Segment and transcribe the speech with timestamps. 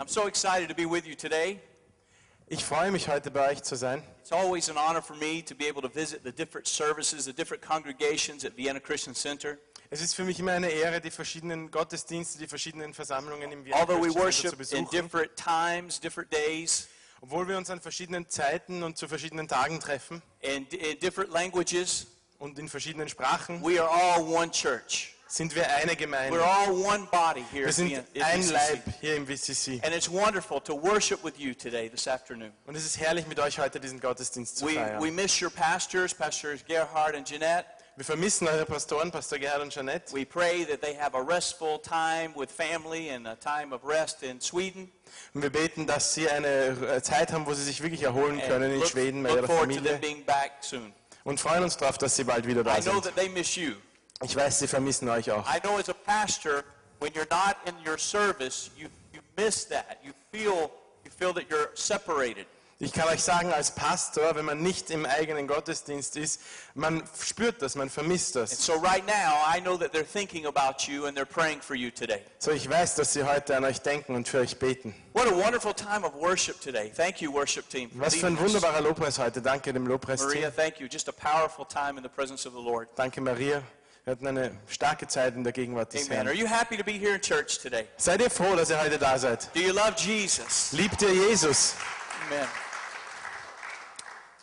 [0.00, 1.58] I'm so excited to be with you today.
[2.50, 4.02] Ich freue mich heute bei euch zu sein.
[4.20, 7.32] It's always an honor for me to be able to visit the different services, the
[7.32, 9.58] different congregations at Vienna Christian Center.
[9.90, 13.76] Es ist für mich immer eine Ehre, die verschiedenen Gottesdienste, die verschiedenen Versammlungen im Vienna
[13.78, 14.90] Although we Christian Center worship zu in besuchen.
[15.02, 16.88] different times, different days,
[17.20, 22.06] Obwohl wir uns an verschiedenen Zeiten und zu verschiedenen Tagen treffen and in different languages,
[22.38, 25.14] und in verschiedenen Sprachen, we are all one church.
[25.28, 28.52] Sind wir eine We're all one body here Wir sind at ein VCC.
[28.52, 29.80] Leib hier im VCC.
[29.84, 32.52] And it's wonderful to worship with you today, this afternoon.
[32.66, 36.14] Und es ist herrlich, mit euch heute diesen Gottesdienst zu We, we miss your pastors,
[36.14, 37.66] Pastors Gerhard and Jeanette.
[37.96, 40.14] Wir vermissen eure Pastoren, Pastor Gerhard und Jeanette.
[40.14, 44.22] We pray that they have a restful time with family and a time of rest
[44.22, 44.90] in Sweden.
[45.34, 48.62] Und wir beten, dass sie eine äh, Zeit haben, wo sie sich wirklich erholen können
[48.64, 49.98] And in look, Schweden bei ihrer forward to them Familie.
[49.98, 50.92] being back soon.
[51.24, 53.04] Und freuen uns darauf, dass sie bald wieder I da know sind.
[53.04, 53.72] that they miss you.
[54.22, 55.44] Ich weiß, sie vermissen euch auch.
[55.48, 56.64] I know as a pastor,
[56.98, 59.98] when you're not in your service, you, you miss that.
[60.02, 60.70] You feel,
[61.04, 62.46] you feel that you're separated.
[62.80, 66.40] Ich kann euch sagen, als Pastor, wenn man nicht im eigenen Gottesdienst ist,
[66.74, 68.64] man spürt das, man vermisst And das.
[68.64, 71.90] so right now, I know that they're thinking about you and they're praying for you
[71.90, 72.22] today.
[72.38, 74.94] So, ich weiß, dass sie heute an euch denken und für euch beten.
[75.12, 76.92] What a wonderful time of worship today.
[76.96, 77.90] Thank you, worship team.
[77.94, 79.42] Was für ein wunderbarer Lobpreis heute.
[79.42, 80.28] Danke dem Lobpreisteam.
[80.28, 80.86] Maria, thank you.
[80.88, 82.88] Just a powerful time in the presence of the Lord.
[82.94, 83.60] Danke Maria.
[84.08, 86.20] Wir hatten eine starke Zeit in der Gegenwart des Amen.
[86.20, 86.38] Are Herrn.
[86.38, 87.84] you happy to be here in church today?
[87.98, 89.50] Seid ihr froh, dass ihr heute da seid?
[89.54, 90.72] Do you love Jesus?
[90.72, 91.74] Liebt ihr Jesus?
[92.26, 92.48] Amen.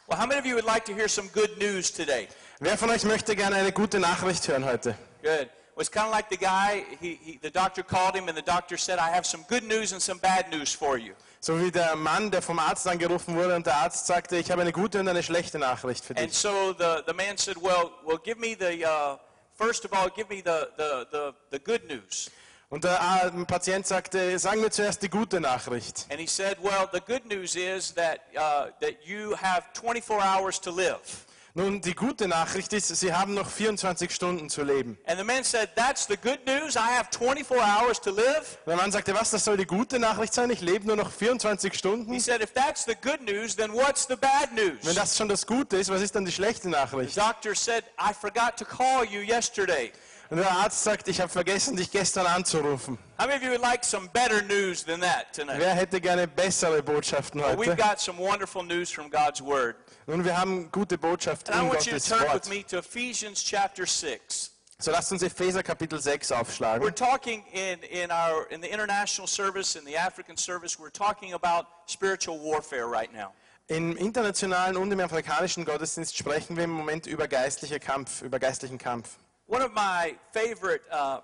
[0.08, 2.28] Well, how many of you would like to hear some good news today?
[2.60, 4.94] Wer von euch möchte gerne eine gute Nachricht hören heute?
[5.24, 5.50] Good.
[5.76, 8.46] Well, it's kind of like the guy, he, he, the doctor called him and the
[8.46, 11.16] doctor said, I have some good news and some bad news for you.
[11.40, 14.62] So wie der Mann, der vom Arzt angerufen wurde und der Arzt sagte, ich habe
[14.62, 16.38] eine gute und eine schlechte Nachricht für And dich.
[16.38, 19.18] so the, the man said, well, well, give me the, uh,
[19.56, 22.30] first of all, give me the, the, the, the good news.
[22.70, 26.08] Und der Patient sagte, sagen wir zuerst die gute Nachricht.
[26.10, 30.60] And he said, well, the good news is that, uh, that you have 24 hours
[30.60, 31.26] to live.
[31.58, 34.98] Nun, die gute Nachricht ist, Sie haben noch 24 Stunden zu leben.
[35.06, 36.76] And the man said, that's the good news?
[36.76, 38.58] I have 24 hours to live?
[38.68, 40.50] Der Mann sagte, was, das soll die gute Nachricht sein?
[40.50, 42.20] Ich lebe nur noch 24 He Stunden.
[42.20, 44.96] said, if that's the good news, then what's the bad Wenn news?
[44.96, 47.16] das schon das Gute ist, was ist dann die schlechte The Nachricht?
[47.18, 49.94] doctor said, I forgot to call you yesterday.
[50.30, 52.98] Und der Arzt sagt, ich habe vergessen, dich gestern anzurufen.
[53.18, 55.60] How many of you would like some better news than that tonight?
[55.60, 57.82] Wer hätte gerne bessere Botschaften Well, we've heute?
[57.82, 59.76] got some wonderful news from God's Word.
[60.08, 62.48] Nun, wir haben gute Botschaft in Gottes Wort.
[62.48, 64.52] me to Ephesians chapter 6.
[64.78, 66.96] So lasst uns Epheser Kapitel 6 We're aufschlagen.
[66.96, 71.66] talking in, in, our, in the international service, in the African service, we're talking about
[71.88, 73.32] spiritual warfare right now.
[73.68, 78.78] Im internationalen und im afrikanischen Gottesdienst sprechen wir im Moment über geistliche Kampf, über geistlichen
[78.78, 79.18] Kampf.
[79.48, 81.22] One of my favorite, uh,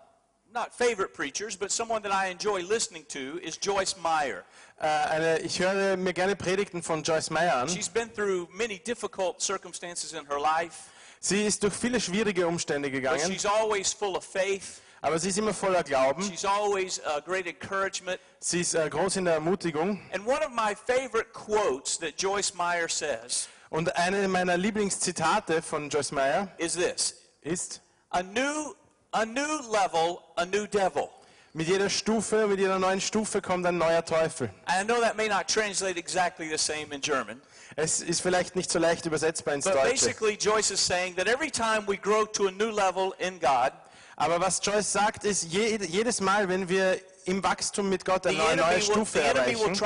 [0.54, 4.44] not favorite preachers, but someone that I enjoy listening to is Joyce Meyer.
[4.82, 7.70] Äh, ich höre mir gerne Predigten von Joyce Meyer an.
[7.70, 12.90] She's been through many difficult circumstances in her life, Sie ist durch viele schwierige Umstände
[12.90, 13.22] gegangen.
[13.22, 14.82] but she's always full of faith.
[15.02, 16.24] aber sie ist immer voller Glauben.
[16.24, 18.20] She's always a great encouragement.
[18.40, 20.02] Sie ist äh, groß in der Ermutigung.
[20.14, 25.90] And one of my favorite quotes that Joyce Meyer says Und eine meiner Lieblingszitate von
[25.90, 28.74] Joyce Meyer is this ist, A new,
[29.14, 31.10] a new level, a new devil.
[31.54, 34.50] mit jeder Stufe, mit jeder neuen Stufe kommt ein neuer Teufel.
[34.70, 37.42] I know that may not translate exactly the same in German,
[37.76, 39.92] Es ist vielleicht nicht so leicht übersetzbar ins but Deutsche.
[39.92, 43.72] basically, Joyce is saying that every time we grow to a new level in God,
[44.18, 48.38] Aber was Joyce sagt, ist, je, jedes Mal, wenn wir im Wachstum mit Gott eine
[48.38, 49.80] neue, neue Stufe will erreichen,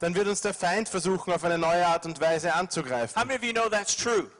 [0.00, 3.22] dann wird uns der Feind versuchen, auf eine neue Art und Weise anzugreifen.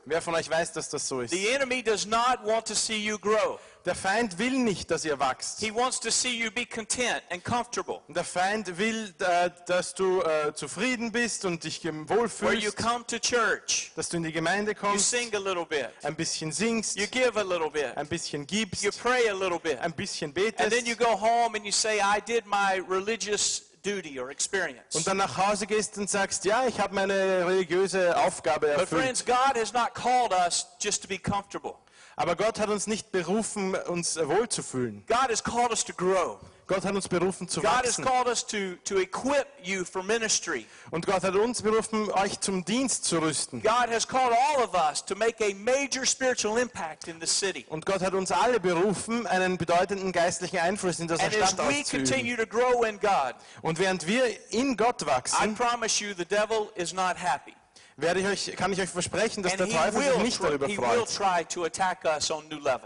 [0.04, 1.31] Wer von euch weiß, dass das so ist?
[1.31, 3.58] The enemy does not want to see you grow.
[3.84, 5.58] Der Feind will nicht, dass ihr wachst.
[5.58, 8.00] He wants to see you be content and comfortable.
[8.08, 13.19] Der Feind will, äh, dass du äh, zufrieden bist und dich Where you come to
[13.19, 17.06] church, dass du in die Gemeinde you sing a little bit, ein bisschen singst, you
[17.08, 20.37] give a little bit, ein bisschen gibst, you pray a little bit, ein bisschen and
[20.37, 24.94] then betest you go home and you say, I did my religious duty or experience.
[24.94, 29.25] und dann nach Hause gehst und sagst, ja, ich habe meine religiöse Aufgabe But friends,
[29.25, 31.75] God has not called us just to be comfortable.
[32.17, 35.05] Aber Gott hat uns nicht berufen, uns wohlzufühlen.
[35.06, 36.38] God has called us to grow.
[36.69, 38.05] Gott hat uns berufen zu God has wachsen.
[38.05, 40.64] called us to, to equip you for ministry.
[40.91, 43.61] Und Gott hat uns berufen, euch zum Dienst zu rüsten.
[43.62, 47.67] God has called all of us to make a major spiritual impact in the city.
[47.69, 51.69] Und Gott hat uns alle berufen, einen bedeutenden geistlichen Einfluss in dieser And as Stadt
[51.69, 52.06] we auszuüben.
[52.06, 56.25] continue to grow in God, Und während wir in Gott I wachsen, promise you the
[56.25, 57.55] devil is not happy.
[58.02, 61.19] Werde ich euch, kann ich euch versprechen, dass And der Teufel sich nicht darüber freut.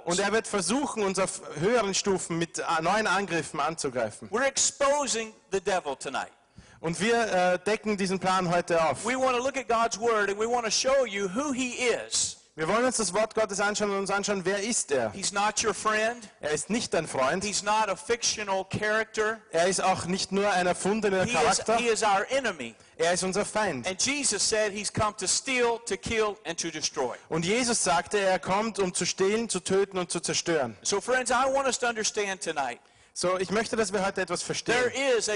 [0.04, 4.28] Und er wird versuchen, uns auf höheren Stufen mit äh, neuen Angriffen anzugreifen.
[4.30, 6.30] We're exposing the devil tonight.
[6.80, 9.04] Und wir äh, decken diesen Plan heute auf.
[9.04, 11.72] We want to look at God's word and we want to show you who he
[12.06, 12.35] is.
[12.58, 15.12] Wir wollen uns das Wort Gottes anschauen und uns anschauen, wer ist er?
[15.12, 16.26] He's not your friend.
[16.40, 17.44] Er ist nicht dein Freund.
[17.44, 19.38] He's not a fictional character.
[19.50, 21.76] Er ist auch nicht nur ein erfundener He is, Charakter.
[21.76, 22.74] he is our enemy.
[22.96, 23.86] Er ist unser Feind.
[23.86, 27.14] And Jesus said he's come to steal, to kill, and to destroy.
[27.28, 30.78] Und Jesus sagte, er kommt, um zu stehlen, zu töten und zu zerstören.
[30.80, 32.80] So, friends, I want us to understand tonight
[33.12, 34.92] So, ich möchte, dass wir heute etwas verstehen.
[35.18, 35.28] is.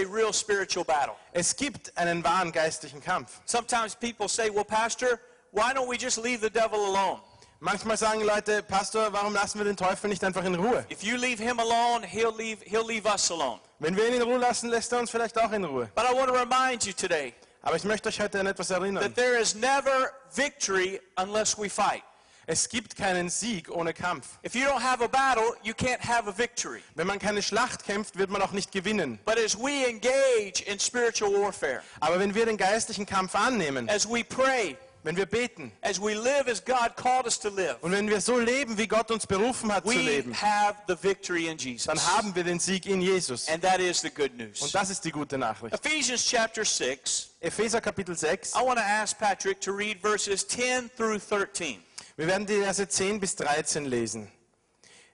[1.33, 3.41] Es gibt einen wahren geistlichen Kampf.
[3.45, 5.19] Sometimes people say, well, Pastor,
[5.52, 7.20] why don't we just leave the devil alone?
[7.62, 10.85] Manchmal sagen Leute, Pastor, warum lassen wir den Teufel nicht einfach in Ruhe?
[10.91, 13.61] If you leave him alone, he'll leave, he'll leave us alone.
[13.81, 15.91] Wenn wir ihn in Ruhe lassen, lässt er uns vielleicht auch in Ruhe.
[15.94, 19.02] But I want to remind you today Aber ich möchte euch heute an etwas erinnern.
[19.02, 22.02] that there is never victory unless we fight.
[22.47, 24.38] Es gibt keinen Sieg ohne Kampf.
[24.43, 26.82] If you don't have a battle, you can't have a victory.
[26.94, 29.19] Wenn man keine Schlacht kämpft, wird man auch nicht gewinnen.
[29.26, 34.08] But as we engage in spiritual warfare, Aber wenn wir den geistlichen Kampf annehmen, as
[34.08, 37.93] we pray, wenn wir beten as we live as God called us to live, und
[37.93, 41.56] wenn wir so leben, wie Gott uns berufen hat zu leben, have the victory in
[41.56, 41.87] Jesus.
[41.87, 43.49] dann haben wir den Sieg in Jesus.
[43.49, 44.73] And that is the good Und news.
[44.73, 45.75] das ist die gute Nachricht.
[45.75, 48.55] Ephesians chapter 6, Epheser Kapitel 6.
[48.55, 51.82] I want to ask Patrick to read verses 10 through 13.
[52.17, 54.31] Wir werden die Verse 10 bis 13 lesen.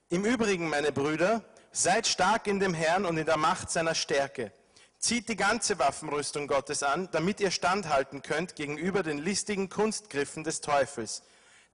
[0.09, 1.43] Im Übrigen, meine Brüder,
[1.73, 4.51] seid stark in dem Herrn und in der Macht seiner Stärke.
[4.99, 10.61] Zieht die ganze Waffenrüstung Gottes an, damit ihr standhalten könnt gegenüber den listigen Kunstgriffen des
[10.61, 11.23] Teufels.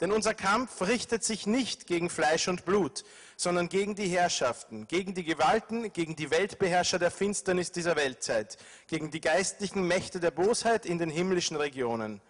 [0.00, 3.04] Denn unser Kampf richtet sich nicht gegen Fleisch und Blut,
[3.36, 8.58] sondern gegen die Herrschaften, gegen die Gewalten, gegen die Weltbeherrscher der Finsternis dieser Weltzeit,
[8.88, 12.20] gegen die geistlichen Mächte der Bosheit in den himmlischen Regionen.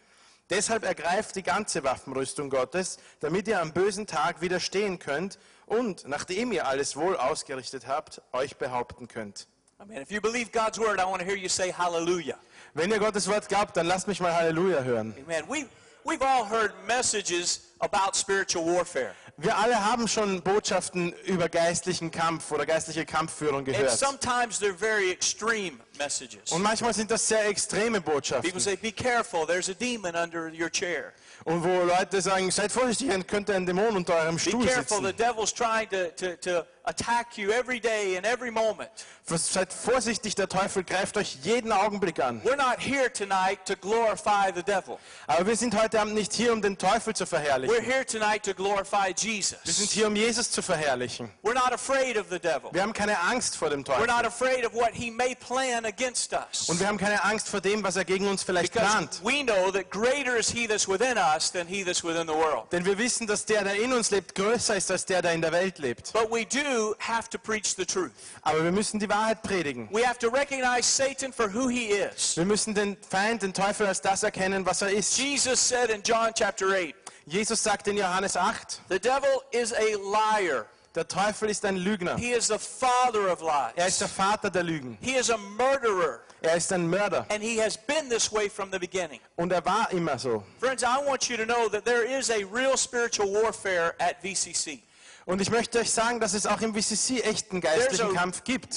[0.50, 6.53] Deshalb ergreift die ganze Waffenrüstung Gottes, damit ihr am bösen Tag widerstehen könnt und, nachdem
[6.53, 9.49] ihr alles wohl ausgerichtet habt, euch behaupten könnt.
[9.82, 10.00] Amen.
[10.00, 12.38] If you believe God's word, I want to hear you say hallelujah.
[12.75, 15.12] Wenn ihr Gottes Wort glaubt, dann lasst mich mal Halleluja hören.
[15.26, 15.44] Amen.
[15.49, 15.67] We,
[16.05, 19.14] we've all heard messages about spiritual warfare.
[19.38, 23.90] Wir alle haben schon Botschaften über geistlichen Kampf oder geistliche Kampfführung And gehört.
[23.90, 26.52] sometimes they're very extreme messages.
[26.52, 28.61] Und manchmal sind das sehr extreme People Botschaften.
[28.61, 31.12] say, be careful, there's a demon under your chair.
[31.44, 34.99] Und wo Leute sagen, seid vorsichtig, dann könnte ein Dämon unter eurem Be Stuhl careful,
[34.99, 35.17] the sitzen.
[35.17, 38.90] devil's trying to, to, to attack you every day and every moment.
[39.25, 42.43] Seid vorsichtig, der Teufel greift euch jeden Augenblick an.
[42.44, 44.99] We're not here tonight to glorify the devil.
[45.26, 47.84] Aber wir sind heute Abend nicht hier, um den Teufel zu We're verherrlichen.
[47.84, 49.90] here tonight to glorify Wir sind Jesus.
[49.93, 51.31] hier, um Jesus zu verherrlichen.
[51.43, 52.70] We're not afraid of the devil.
[52.73, 54.06] Wir haben keine Angst vor dem We're Teufel.
[54.08, 56.69] not afraid of what he may plan against us.
[56.69, 59.20] Und wir haben keine Angst vor dem, was er gegen uns vielleicht Because plant.
[59.23, 62.70] we know that greater is he that's within us than he that's within the world.
[62.73, 65.40] Denn wir wissen, dass der, der in uns lebt, größer ist als der, der in
[65.43, 66.12] der Welt lebt.
[66.12, 68.13] But we do have to preach the truth.
[68.43, 69.89] Aber wir müssen die Wahrheit predigen.
[69.91, 72.37] We have to recognize Satan for who he is.
[72.37, 75.19] Wir müssen den Feind, den Teufel als das erkennen, was er ist.
[75.19, 76.95] Jesus said in John chapter 8,
[77.27, 80.67] Jesus sagt in Johannes 8, the devil is a liar.
[80.94, 82.17] der Teufel ist ein Lügner.
[82.17, 83.73] He is the father of lies.
[83.77, 84.08] Er ist der.
[84.08, 84.99] Vater der Lügen.
[85.01, 86.20] He is a murderer.
[86.43, 87.25] Er ist ein Mörder.
[87.31, 89.20] And he has been this way from the beginning.
[89.37, 90.43] Und er war immer so.
[90.58, 94.81] Friends, I want you to know that there is a real spiritual warfare at VCC.
[95.24, 98.74] Und ich möchte euch sagen, dass es auch im VCC echten geistlichen Kampf gibt.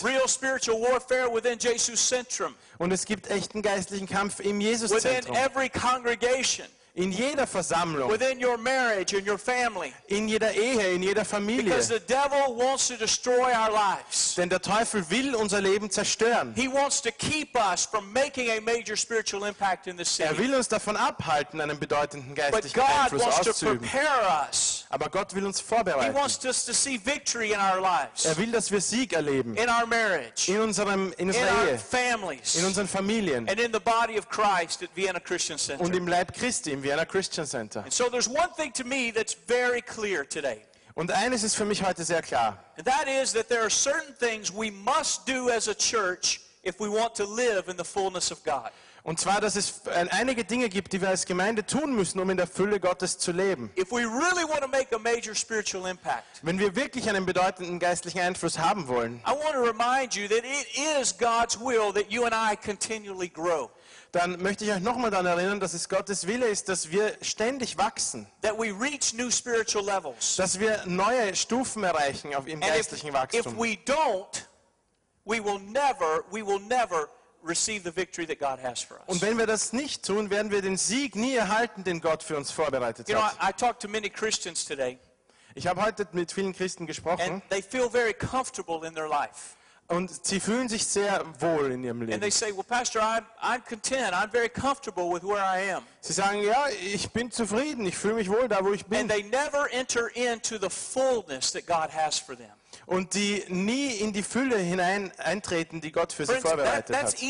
[2.78, 5.36] Und es gibt echten geistlichen Kampf im Jesuszentrum.
[6.98, 9.94] In jeder Versammlung, within your marriage and your family.
[10.08, 11.66] in jeder Ehe, in jeder Familie.
[11.66, 14.34] Because the devil wants to destroy our lives.
[14.36, 16.54] Denn der Teufel will unser Leben zerstören.
[16.56, 20.40] He wants to keep us from making a major spiritual impact in this Er city.
[20.42, 23.80] will uns davon abhalten, einen bedeutenden But geistlichen God Einfluss wants to auszuüben.
[23.80, 24.86] prepare us.
[24.90, 26.14] Aber Gott will uns He vorbereiten.
[26.16, 29.58] wants us to see victory in our lives, Er will, dass wir Sieg erleben.
[29.58, 33.60] in our marriage, In, unserem, in in unserer our Ehe, families, in unseren Familien and
[33.60, 35.94] in the body of Christ at Vienna Christian und Center.
[35.98, 37.80] im Leib Christi, im Vienna Christian Center.
[37.80, 40.62] And so there's one thing to me that's very clear today.
[40.94, 42.58] Und eines ist für mich heute sehr klar.
[42.78, 46.80] And that is that there are certain things we must do as a church if
[46.80, 48.72] we want to live in the fullness of God.
[49.06, 52.28] Und zwar, dass es äh, einige Dinge gibt, die wir als Gemeinde tun müssen, um
[52.32, 53.72] in der Fülle Gottes zu leben.
[53.78, 57.78] If we really want to make a major spiritual impact, Wenn wir wirklich einen bedeutenden
[57.78, 62.12] geistlichen Einfluss haben wollen, I want to remind you that it is God's will that
[62.12, 63.70] you and I continually grow,
[64.16, 67.78] dann möchte ich euch nochmal daran erinnern, dass es Gottes Wille ist, dass wir ständig
[67.78, 70.38] wachsen, that we reach new spiritual levels.
[70.38, 73.58] dass wir neue Stufen erreichen auf im geistlichen Wachstum.
[73.58, 74.46] we don't,
[75.26, 77.10] we will never, we will never
[77.44, 79.08] receive the victory that God has for us.
[79.08, 82.38] Und wenn wir das nicht tun, werden wir den Sieg nie erhalten, den Gott für
[82.38, 83.38] uns vorbereitet You know, hat.
[83.42, 84.98] I, I talked to many Christians today,
[85.56, 89.58] Ich habe heute mit vielen Christen gesprochen and they feel very comfortable in their life.
[89.88, 92.32] Und sie fühlen sich sehr wohl in ihrem And they Leben.
[92.32, 94.14] say, Well, Pastor, I'm, I'm content.
[94.14, 95.84] I'm very comfortable with where I am.
[96.02, 99.02] Sie sagen, ja, ich bin zufrieden, ich fühle mich wohl da, wo ich bin.
[99.02, 102.52] And they never enter into the fullness that God has for them.
[102.88, 106.96] Und die nie in die Fülle hinein eintreten, die Gott für sie Friends, that, vorbereitet
[106.96, 107.22] that's hat.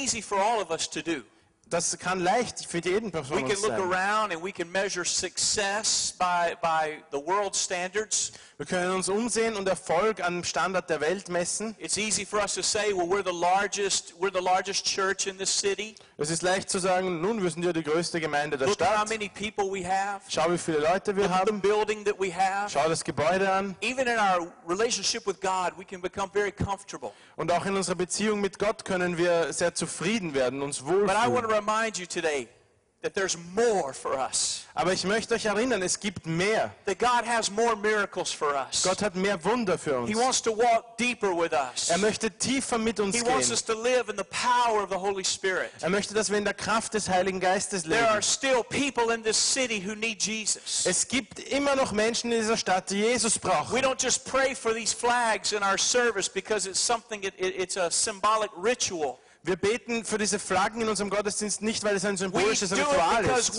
[1.76, 3.72] Das kann leicht für jeden We can look sein.
[3.82, 8.32] around and we can measure success by, by the world standards.
[8.58, 11.76] Wir können uns umsehen und Erfolg am Standard der Welt messen.
[11.78, 15.38] It's easy for us to say, well, we're the largest, we're the largest church in
[15.38, 15.96] this city.
[16.18, 18.88] Es ist leicht zu sagen, nun, wir sind ja die größte Gemeinde der Look how
[18.96, 19.10] Stadt.
[19.10, 20.22] many people we have.
[20.30, 21.60] Schau, wie viele Leute wir Look the haben.
[21.60, 22.70] building that we have.
[22.72, 23.76] Schau das Gebäude an.
[23.82, 27.12] Even in our relationship with God, we can become very comfortable.
[27.36, 31.10] Und auch in unserer Beziehung mit Gott können wir sehr zufrieden werden, uns wohlfühlen.
[31.66, 32.48] Remind you today
[33.02, 34.66] that there's more for us.
[34.74, 36.72] Aber ich möchte euch erinnern, es gibt mehr.
[36.86, 38.82] That God has more miracles for us.
[38.84, 40.10] Gott hat mehr Wunder für uns.
[40.10, 41.90] He wants to walk deeper with us.
[41.92, 44.96] Er möchte tiefer mit uns He wants us to live in the power of the
[44.98, 45.70] Holy Spirit.
[45.82, 48.00] Er möchte, dass wir in der Kraft des Heiligen Geistes leben.
[48.00, 50.86] There are still people in this city who need Jesus.
[50.88, 53.72] Es gibt immer noch Menschen in dieser Stadt, die Jesus brauchen.
[53.72, 57.56] We don't just pray for these flags in our service because it's something, it, it-
[57.56, 59.20] it's a symbolic ritual.
[59.46, 63.56] Wir beten für diese Flaggen in unserem Gottesdienst nicht, weil es ein symbolisches Ritual ist.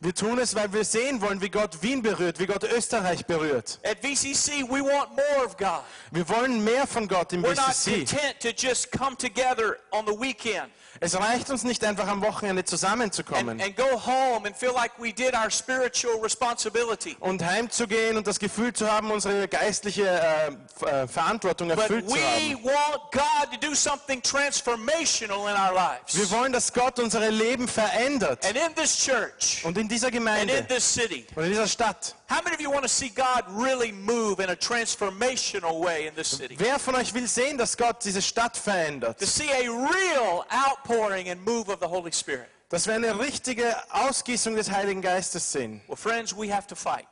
[0.00, 3.80] Wir tun es, weil wir sehen wollen, wie Gott Wien berührt, wie Gott Österreich berührt.
[3.82, 5.82] At VCC, we want more of God.
[6.12, 8.06] Wir wollen mehr von Gott im We're not BCC.
[8.06, 10.70] content to just come together on the weekend
[11.00, 14.92] Es reicht uns nicht einfach am Wochenende and, zusammenzukommen and go home and feel like
[14.98, 17.16] we did our spiritual responsibility.
[17.20, 20.48] und heimzugehen und das Gefühl zu haben, unsere geistliche äh,
[20.86, 22.64] äh, Verantwortung But erfüllt zu we haben.
[22.64, 26.16] want God to do something transformational in our lives.
[26.16, 28.44] Wir wollen, dass Gott unsere Leben verändert.
[28.46, 31.66] And in this church Und in dieser and in Gemeinde this city, und in dieser
[31.66, 32.14] Stadt.
[32.32, 36.14] How many of you want to see God really move in a transformational way in
[36.14, 36.56] this city?
[36.58, 39.18] Wer von euch will sehen, dass Gott diese Stadt verändert?
[39.18, 42.48] To see a real outpouring and move of the Holy Spirit.
[42.70, 45.82] Dass wir eine richtige Ausgießung des Heiligen Geistes sehen.
[45.88, 47.06] Well, friends, we have to fight.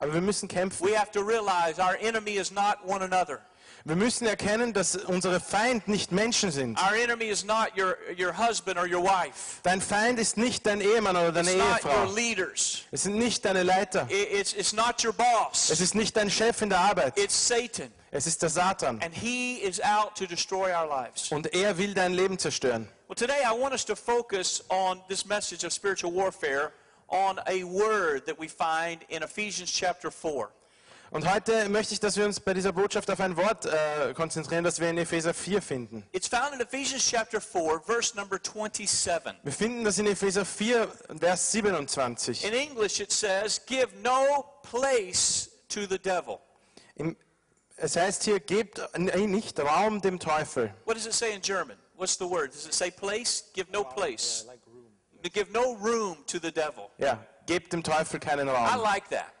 [0.00, 0.84] Aber wir müssen kämpfen.
[0.84, 3.40] We have to realize our enemy is not one another.
[3.86, 6.78] Wir müssen erkennen, dass unsere Feind nicht Menschen sind.
[6.78, 9.60] Our enemy is not your, your husband or your wife.
[9.62, 12.14] Dein Feind ist nicht dein Ehemann oder deine It's not your Ehefrau.
[12.14, 12.84] leaders.
[12.92, 14.06] Es sind nicht deine Leiter.
[14.08, 15.68] It's, it's not your boss.
[15.68, 17.18] Es ist nicht dein Chef in der Arbeit.
[17.18, 17.92] It's Satan.
[18.10, 19.02] Es ist der Satan.
[19.02, 21.30] And he is out to destroy our lives.
[21.30, 22.88] Und er will dein Leben zerstören.
[23.08, 26.72] Well, today I want us to focus on this message of spiritual warfare
[27.08, 30.48] on a word that we find in Ephesians chapter 4.
[31.14, 34.64] Und heute möchte ich, dass wir uns bei dieser Botschaft auf ein Wort äh, konzentrieren,
[34.64, 36.04] das wir in Epheser 4 finden.
[36.10, 39.32] It's found in Ephesians chapter 4, verse number 27.
[39.44, 40.88] Wir finden das in Epheser 4,
[41.20, 42.44] Vers 27.
[42.44, 46.40] In English it says, Give no place to the devil.
[46.96, 47.16] Im,
[47.76, 50.74] es heißt hier, gebt nicht Raum dem Teufel.
[50.84, 51.76] What does it say in German?
[51.96, 52.52] What's the word?
[52.52, 53.44] Does it say place?
[53.54, 54.46] Give no place.
[55.22, 56.90] To give no room to the devil.
[56.98, 58.82] Ja, gebt dem Teufel keinen I Raum.
[58.82, 59.32] like that.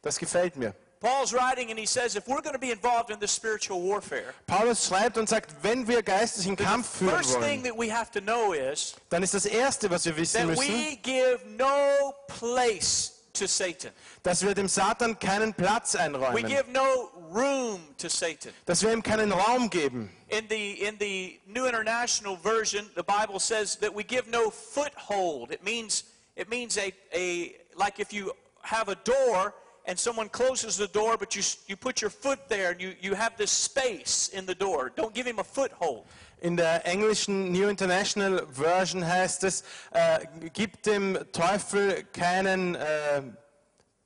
[0.00, 0.74] Das gefällt mir.
[1.02, 4.34] Paul's writing and he says, if we're going to be involved in this spiritual warfare,
[4.46, 8.10] Paulus schreibt und sagt, wenn wir geistlichen Kampf führen first thing wollen, that we have
[8.12, 12.14] to know is dann ist das Erste, was wir wissen that müssen, we give no
[12.28, 13.90] place to Satan.
[14.22, 16.34] dass wir dem Satan keinen Platz einräumen.
[16.34, 18.52] We give no room to Satan.
[18.66, 20.08] dass wir ihm keinen Raum geben.
[20.28, 25.50] In the in the New International Version, the Bible says that we give no foothold.
[25.50, 26.04] It means
[26.36, 28.32] it means a, a like if you
[28.62, 29.54] have a door
[29.84, 33.14] and someone closes the door, but you you put your foot there and you, you
[33.14, 34.90] have this space in the door.
[34.96, 36.04] Don't give him a foothold.
[36.40, 39.62] In der englischen New International Version heißt es,
[39.92, 43.22] äh, gib dem Teufel keinen äh,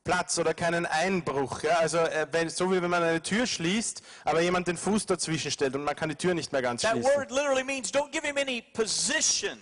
[0.05, 1.63] Platz oder keinen Einbruch.
[1.63, 1.79] Ja?
[1.79, 5.51] Also äh, wenn, so wie wenn man eine Tür schließt, aber jemand den Fuß dazwischen
[5.51, 7.03] stellt und man kann die Tür nicht mehr ganz schließen.
[7.03, 9.59] That word literally means don't give him any position.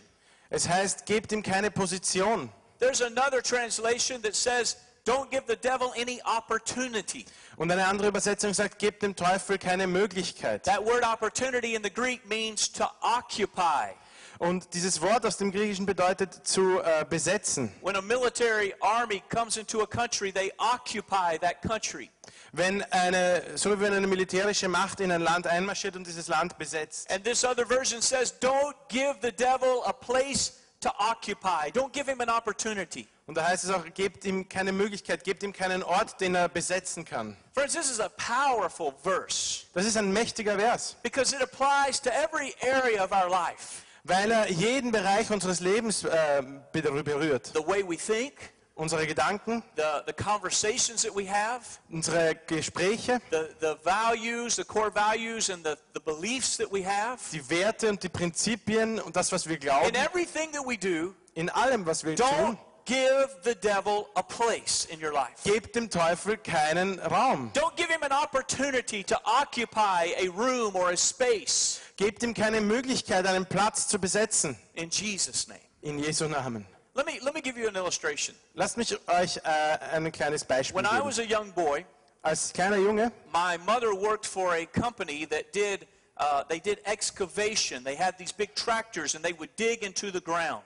[0.50, 2.50] Es heißt, gebt ihm keine Position.
[2.78, 7.24] There's another translation that says don't give the devil any opportunity.
[7.56, 10.64] Und eine andere Übersetzung sagt, gebt dem Teufel keine Möglichkeit.
[10.64, 13.94] That word opportunity in the Greek means to occupy.
[14.38, 17.72] Und dieses Wort aus dem Griechischen bedeutet zu äh, besetzen.
[17.82, 22.10] When a military army comes into a country, they occupy that country.
[22.52, 26.58] Wenn eine, so wie wenn eine militärische Macht in ein Land einmarschiert und dieses Land
[26.58, 27.10] besetzt.
[27.10, 31.70] And this other version says, don't give the devil a place to occupy.
[31.72, 33.06] Don't give him an opportunity.
[33.26, 36.48] Und da heißt es auch, gebt ihm keine Möglichkeit, gebt ihm keinen Ort, den er
[36.48, 37.36] besetzen kann.
[37.54, 42.10] Friends, this is a powerful verse Das ist ein mächtiger Vers, because it applies to
[42.10, 43.82] every area of our life.
[44.04, 46.42] weil er jeden Bereich unseres Lebens äh,
[46.74, 47.46] berü- berührt.
[47.54, 48.34] The way we think,
[48.76, 54.90] Unsere Gedanken, the, the conversations that we have, unsere Gespräche, the, the values, the core
[54.92, 57.18] values, and the, the beliefs that we have.
[57.32, 61.14] die Werte und die Prinzipien und das, was wir glauben, In everything that we do,
[61.34, 65.42] in allem, was wir tun, don't give the devil a place in your life.
[65.44, 67.50] gebt dem Teufel keinen Raum.
[67.54, 72.60] Don't give him an opportunity to occupy a room or a space Gebt ihm keine
[72.60, 74.56] Möglichkeit, einen Platz zu besetzen.
[74.74, 75.60] in Jesus' name.
[75.82, 76.66] In Jesu Namen.
[76.96, 78.34] Let me, let me give you an illustration.
[78.54, 81.84] Lasst mich euch äh, ein kleines Beispiel When I was a young boy,
[82.22, 85.86] Als kleiner Junge my mother worked for a company that did,
[86.16, 87.84] uh, they did excavation.
[87.84, 90.62] They had these big tractors and they would dig into the ground.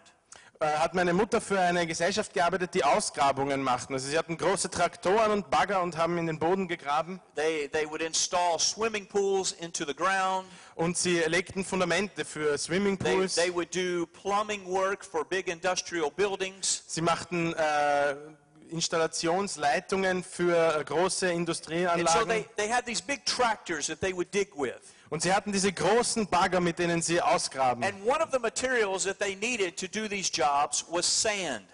[0.60, 3.94] Äh, hat meine Mutter für eine Gesellschaft gearbeitet, die Ausgrabungen machten.
[3.94, 7.88] Also sie hatten große Traktoren und Bagger und haben in den Boden gegraben They, they
[7.88, 10.46] would install swimming pools into the ground.
[10.74, 13.34] und sie legten Fundamente für They, Swimmingpools.
[13.36, 16.82] they would do plumbing work for big industrial buildings.
[16.86, 18.16] Sie machten äh,
[18.70, 22.28] Installationsleitungen für große And so Industrieanlagen.
[22.28, 24.74] they, they had these big tractors that they would dig with.
[25.10, 27.82] Und sie hatten diese großen Bagger, mit denen sie ausgraben.
[27.82, 31.64] And one of the materials that they needed to do these jobs was sand.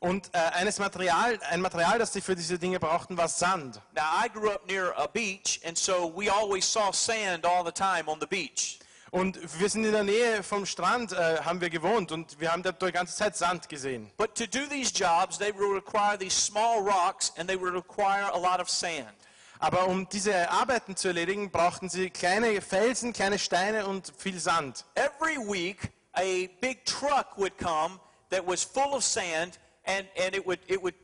[0.00, 3.80] Und äh, eines Material, ein Material, das sie für diese Dinge brauchten, war Sand.
[3.94, 7.70] Now, I grew up near a beach, and so we always saw sand all the
[7.70, 8.80] time on the beach.
[9.12, 12.62] Und wir sind in der Nähe vom Strand, äh, haben wir gewohnt und wir haben
[12.62, 14.10] da die ganze Zeit Sand gesehen.
[14.16, 18.30] But to do these jobs, they would require these small rocks and they would require
[18.32, 19.14] a lot of sand.
[19.62, 24.84] Aber um diese Arbeiten zu erledigen, brauchten sie kleine Felsen, kleine Steine und viel Sand.
[24.96, 28.00] Every week, a big truck would come
[28.30, 30.94] that was full of sand, and, and it, would, it, would,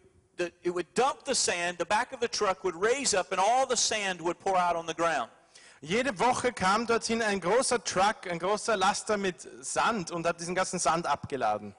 [0.65, 1.79] it would dump the sand.
[1.79, 4.75] The back of the truck would raise up, and all the sand would pour out
[4.75, 5.31] on the ground.
[5.81, 10.57] Jede Woche kam dorthin ein großer Truck, ein großer Laster mit Sand und hat diesen
[10.57, 11.77] ganzen Sand abgeladen.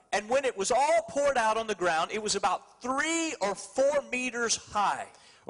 [1.74, 2.10] Ground,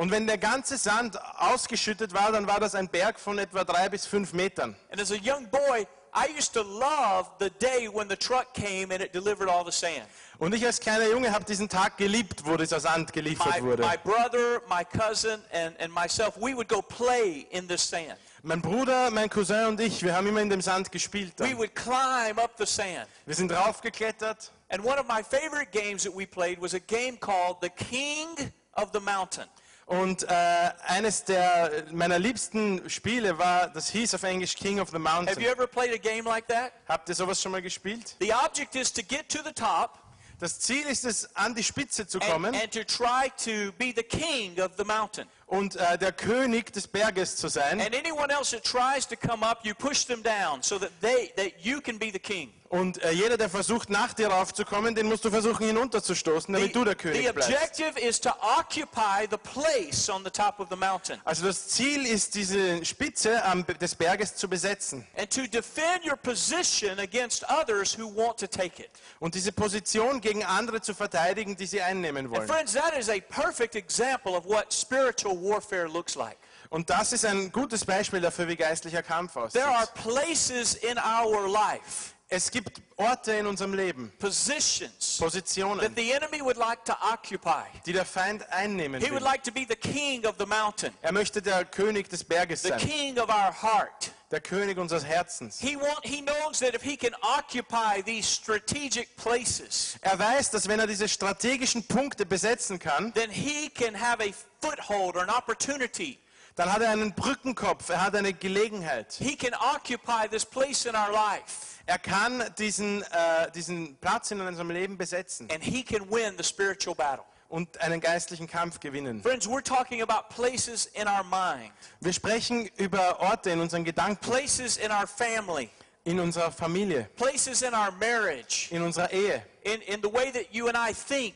[0.00, 3.90] Und wenn der ganze Sand ausgeschüttet war, dann war das ein Berg von etwa drei
[3.90, 4.74] bis fünf Metern.
[4.90, 8.94] And as a young boy, I used to love the day when the truck came
[8.94, 10.06] and it delivered all the sand.
[10.38, 13.82] Und ich als kleiner Junge habe diesen Tag geliebt, wo dieser Sand geliefert My, wurde.
[13.82, 18.16] my brother, my cousin, and, and myself, we would go play in this sand.
[18.42, 21.34] Mein Bruder, mein Cousin und ich, wir haben immer in dem Sand gespielt.
[21.36, 21.58] We Dann.
[21.58, 23.06] would climb up the sand.
[23.26, 27.18] Wir sind raufgeklettert And one of my favorite games that we played was a game
[27.18, 29.44] called The King of the Mountain.
[29.90, 34.94] Und äh, eines der meiner liebsten Spiele war, das hieß auf Englisch King of the
[34.94, 35.42] Have Mountain.
[35.42, 36.72] you ever played a game like that?
[36.88, 38.14] Habt ihr sowas schon mal gespielt?
[38.20, 39.98] The object is to get to the top
[40.38, 43.92] Das Ziel ist es, an die Spitze zu and, kommen and to try to be
[43.94, 45.26] the king of the mountain.
[45.46, 47.80] und äh, der König des Berges zu sein.
[47.80, 51.32] And anyone else that tries to come up, you push them down so that they
[51.36, 52.52] that you can be the king.
[52.70, 56.84] Und äh, jeder, der versucht, nach dir raufzukommen, den musst du versuchen, hinunterzustoßen, damit du
[56.84, 57.50] der the König bleibst.
[57.50, 62.06] objective is to occupy the place on the top of the mountain Also das Ziel
[62.06, 67.98] ist, diese Spitze am, des Berges zu besetzen and to defend your position against others
[67.98, 68.90] who want to take it.
[69.18, 72.46] und diese Position gegen andere zu verteidigen, die sie einnehmen And wollen.
[72.46, 76.36] friends, that is a perfect example of what spiritual warfare looks like.
[76.68, 79.60] Und das ist ein gutes Beispiel dafür, wie geistlicher Kampf aussieht.
[79.60, 85.96] There are places in our life, Es gibt Orte in unserem Leben, positions Positionen, that
[85.96, 87.64] the enemy would like to occupy.
[87.84, 89.26] die der Feind einnehmen He would will.
[89.28, 92.68] like to be the king of the mountain, Er möchte der König des Berges the
[92.68, 94.12] sein, king of our heart.
[94.30, 95.58] der König unseres Herzens.
[95.58, 100.68] He want, he knows that if he can occupy these strategic places, Er weiß, dass
[100.68, 105.30] wenn er diese strategischen Punkte besetzen kann, then he can have a foothold or an
[105.30, 106.20] opportunity.
[106.56, 109.14] Dann hat er einen Brückenkopf, er hat eine Gelegenheit.
[109.18, 111.78] He can occupy this place in our life.
[111.86, 115.48] Er kann diesen, äh, diesen Platz in unserem Leben besetzen.
[115.50, 117.24] And he can win the spiritual battle.
[117.50, 119.20] und einen geistlichen Kampf gewinnen.
[119.22, 124.18] Friends, we're talking about places in our mind, Wir sprechen über Orte in unseren Gedanken,
[124.18, 125.68] places in our family,
[126.04, 130.54] in unserer Familie, places in our marriage, in unserer Ehe, in, in the way that
[130.54, 131.34] you and I think,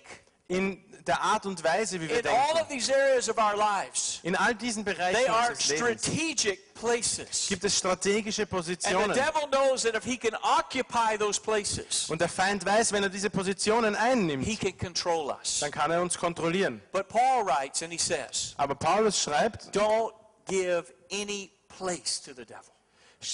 [0.48, 2.60] in der Art und Weise, wie wir in all denken.
[2.62, 4.20] of these areas of our lives.
[4.22, 7.46] In all diesen They Bereichen are unseres Lebens strategic places.
[7.48, 9.12] gibt es strategische And the Positionen.
[9.14, 13.10] devil knows that if he can occupy those places, Und der Feind weiß, wenn er
[13.10, 15.60] diese Positionen einnimmt, he can control us.
[15.60, 16.80] dann kann er uns kontrollieren.
[16.92, 20.12] But Paul writes and he says, Aber Paulus schreibt, don't
[20.46, 22.72] give any place to the devil.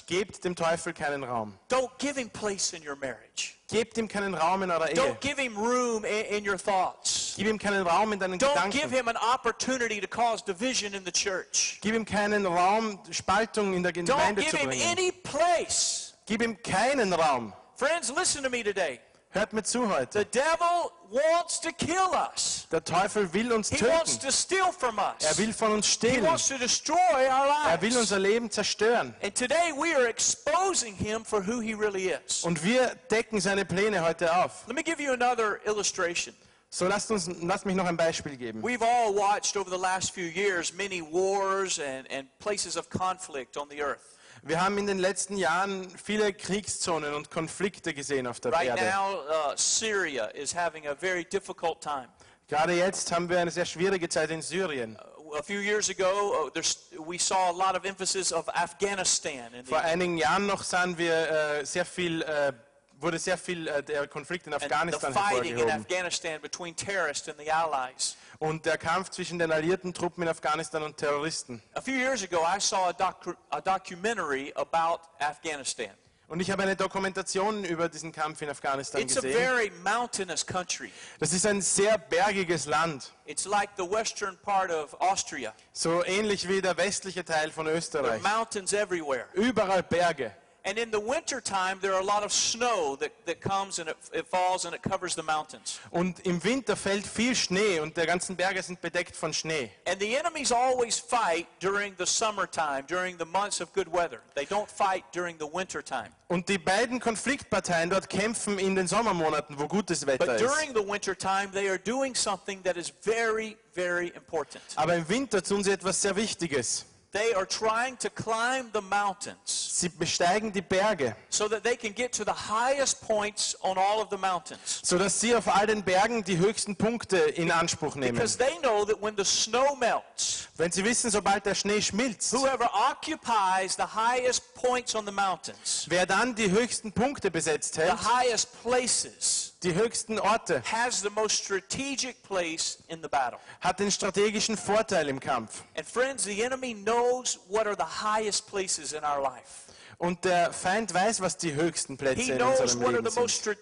[0.06, 1.58] gebt dem Teufel keinen Raum.
[1.68, 3.56] Don't give him place in your marriage.
[3.70, 4.94] Gebt ihm keinen Raum in eurer Ehe.
[4.94, 7.34] Don't give him room in, your thoughts.
[7.36, 11.04] Gib ihm keinen Raum in deinen Don't give him an opportunity to cause division in
[11.04, 11.78] the church.
[11.80, 16.14] Gib ihm keinen Raum, Spaltung in der Don't give zu him any place.
[16.26, 17.52] Gib ihm keinen Raum.
[17.76, 19.00] Friends, listen to me today.
[19.32, 20.20] Hört mir zu heute.
[20.20, 22.66] The devil wants to kill us.
[22.72, 25.38] Der Teufel will uns He wants to steal from Er us.
[25.38, 26.96] will von uns He wants to destroy
[27.28, 27.68] our lives.
[27.76, 29.14] Er will unser Leben zerstören.
[29.22, 32.42] And today we are exposing him for who he really is.
[32.42, 34.66] Und wir decken seine Pläne heute auf.
[34.66, 36.34] Let me give you another illustration.
[36.72, 38.62] So lasst, uns, lasst mich noch ein Beispiel geben.
[38.62, 43.56] We've all watched over the last few years many wars and, and places of conflict
[43.56, 44.16] on the earth.
[44.42, 48.84] Wir haben in den letzten Jahren viele Kriegszonen und Konflikte gesehen auf der Right Erde.
[48.84, 52.08] now, uh, Syria is having a very difficult time.
[52.48, 54.98] Gerade jetzt haben wir eine sehr schwierige Zeit in Syrien.
[55.38, 56.60] A few years ago, uh,
[57.06, 59.50] we saw a lot of emphasis of Afghanistan.
[59.64, 62.52] Vor einigen Jahren noch sahen wir äh, sehr viel, äh,
[62.98, 65.82] wurde sehr viel äh, der Konflikt in the Afghanistan fighting in hervorgehoben.
[65.82, 68.16] Afghanistan between terrorists and the Allies.
[68.40, 71.62] Und der Kampf zwischen den alliierten Truppen in Afghanistan und Terroristen.
[71.74, 75.90] A few years ago, I saw a, docu- a documentary about Afghanistan.
[76.26, 79.36] Und ich habe eine Dokumentation über diesen Kampf in Afghanistan It's a gesehen.
[79.36, 80.90] very mountainous country.
[81.18, 83.12] Das ist ein sehr bergiges Land.
[83.26, 85.52] It's like the western part of Austria.
[85.72, 88.22] So ähnlich wie der westliche Teil von There are Österreich.
[88.22, 89.26] mountains everywhere.
[89.34, 90.32] Überall Berge.
[90.64, 93.96] And in the wintertime, there are a lot of snow that, that comes and it,
[94.12, 95.80] it falls and it covers the mountains.
[95.90, 99.70] Und im Winter fällt viel Schnee und die ganzen Berge sind bedeckt von Schnee.
[99.86, 104.20] And the enemies always fight during the summertime, during the months of good weather.
[104.34, 106.10] They don't fight during the wintertime.
[106.28, 110.86] Und die beiden Konfliktparteien dort kämpfen in den Sommermonaten, wo gutes Wetter But during the
[110.86, 114.62] wintertime, they are doing something that is very, very important.
[114.76, 116.84] Aber im Winter tun sie etwas sehr Wichtiges.
[117.12, 121.92] They are trying to climb the mountains Sie besteigen die Berge, so that they can
[121.92, 124.80] get to the highest points on all of the mountains.
[124.84, 128.14] sodass sie auf all den Bergen die höchsten Punkte in Anspruch nehmen.
[128.14, 132.32] Because they know that when the snow melts, Wenn sie wissen, sobald der Schnee schmilzt,
[132.32, 137.90] whoever occupies the highest points on the mountains, wer dann die höchsten Punkte besetzt the
[137.90, 143.38] highest places, die höchsten Orte, has the most strategic place in the battle.
[143.60, 145.62] hat den strategischen Vorteil im Kampf.
[145.76, 149.70] And friends, the enemy knows what are the highest places in our life.
[150.00, 153.56] Und der Feind weiß, was die höchsten Plätze in unserem Leben sind.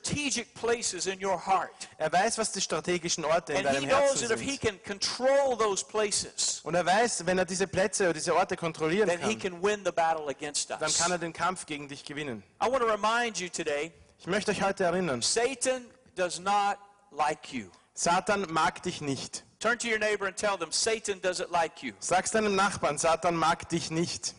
[1.98, 4.30] Er weiß, was die strategischen Orte in deinem Herzen sind.
[6.62, 9.52] Und er weiß, wenn er diese Plätze oder diese Orte kontrollieren kann,
[10.78, 12.44] dann kann er den Kampf gegen dich gewinnen.
[12.62, 16.76] I want to remind you today, Ich möchte euch heute erinnern, Satan does not
[17.12, 17.66] like you.
[17.94, 19.44] Satan mag dich nicht.
[19.61, 21.92] Turn to your neighbor and tell them, Satan doesn't like you.
[22.00, 24.35] Sag's deinem Nachbarn, Satan mag dich nicht.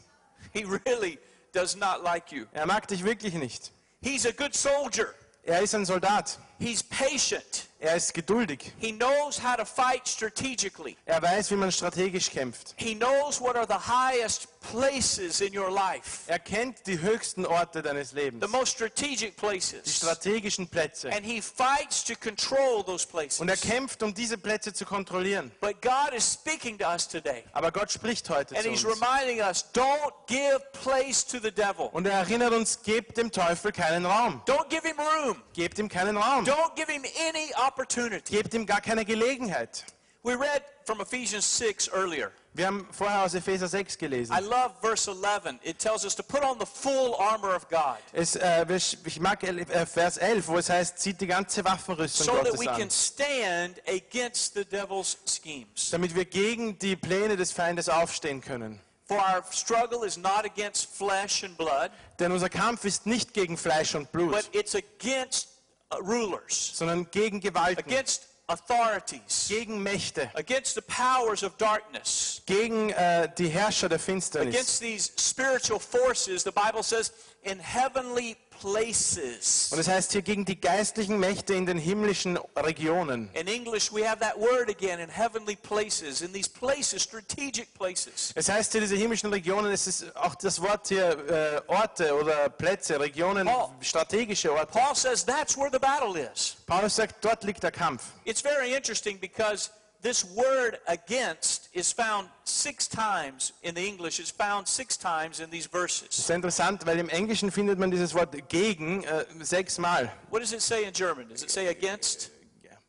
[0.52, 1.18] He really
[1.54, 2.46] does not like you.
[2.52, 3.72] Er mag dich wirklich nicht.
[4.02, 5.14] He's a good soldier.
[5.44, 6.40] Er ist ein Soldat.
[6.60, 7.68] He's patient.
[7.82, 8.74] Er ist geduldig.
[8.80, 10.98] He knows how to fight strategically.
[11.06, 12.74] Er weiß, wie man strategisch kämpft.
[12.76, 17.82] He knows what are the highest places in your life, Er kennt die höchsten Orte
[17.82, 19.96] deines Lebens, the most strategic die places.
[19.96, 21.10] strategischen Plätze.
[21.14, 23.40] And he fights to control those places.
[23.40, 25.50] Und er kämpft, um diese Plätze zu kontrollieren.
[25.62, 27.46] But God is speaking to us today.
[27.54, 29.00] Aber Gott spricht heute And zu he's uns.
[29.02, 31.88] reminding us don't give place to the devil.
[31.94, 34.42] Und er erinnert uns, gebt dem Teufel keinen Raum.
[34.46, 35.42] Don't give him room.
[35.54, 36.44] Gebt ihm keinen Raum.
[36.50, 38.36] Don't give him any opportunity.
[38.36, 39.86] Gebt ihm gar keine Gelegenheit.
[40.24, 42.32] We read from Ephesians 6 earlier.
[42.54, 44.36] Wir haben vorher aus Epheser 6 gelesen.
[44.36, 45.60] I love verse 11.
[45.64, 48.66] It tells us to put on the full armor of God Es, äh,
[49.06, 52.60] ich mag äh, Vers 11, wo es heißt, zieht die ganze Waffenrüstung so that Gottes
[52.60, 55.92] we can an, stand against the devil's schemes.
[55.92, 58.82] damit wir gegen die Pläne des Feindes aufstehen können.
[59.06, 63.58] For our struggle is not against flesh and blood, Denn unser Kampf ist nicht gegen
[63.58, 65.59] Fleisch und Blut, but it's against
[65.92, 72.92] Uh, rulers, sondern gegen Gewalten, against authorities, gegen Mächte, against the powers of darkness, gegen
[72.92, 74.54] äh, die Herrscher der Finsternis.
[74.54, 79.70] against these spiritual forces, the Bible says, in heavenly places.
[79.72, 83.30] Und es heißt hier gegen die geistlichen Mächte in den himmlischen Regionen.
[83.34, 88.32] In English, we have that word again, in heavenly places, in these places, strategic places.
[88.36, 92.50] Es heißt hier diese himmlischen Regionen, es ist auch das Wort hier äh, Orte oder
[92.50, 93.70] Plätze, Regionen, Paul.
[93.82, 94.68] strategische Orte.
[94.68, 96.58] Paul says that's where the battle is.
[96.66, 98.04] Paulus sagt, dort liegt der Kampf.
[98.26, 104.20] It's very interesting because this word against is found six times in the English.
[104.20, 106.10] It's found six times in these verses.
[106.12, 110.12] Sehr interessant, weil im Englischen findet man dieses Wort gegen äh, sechsmal.
[110.30, 111.28] What does it say in German?
[111.28, 112.32] Does it say against?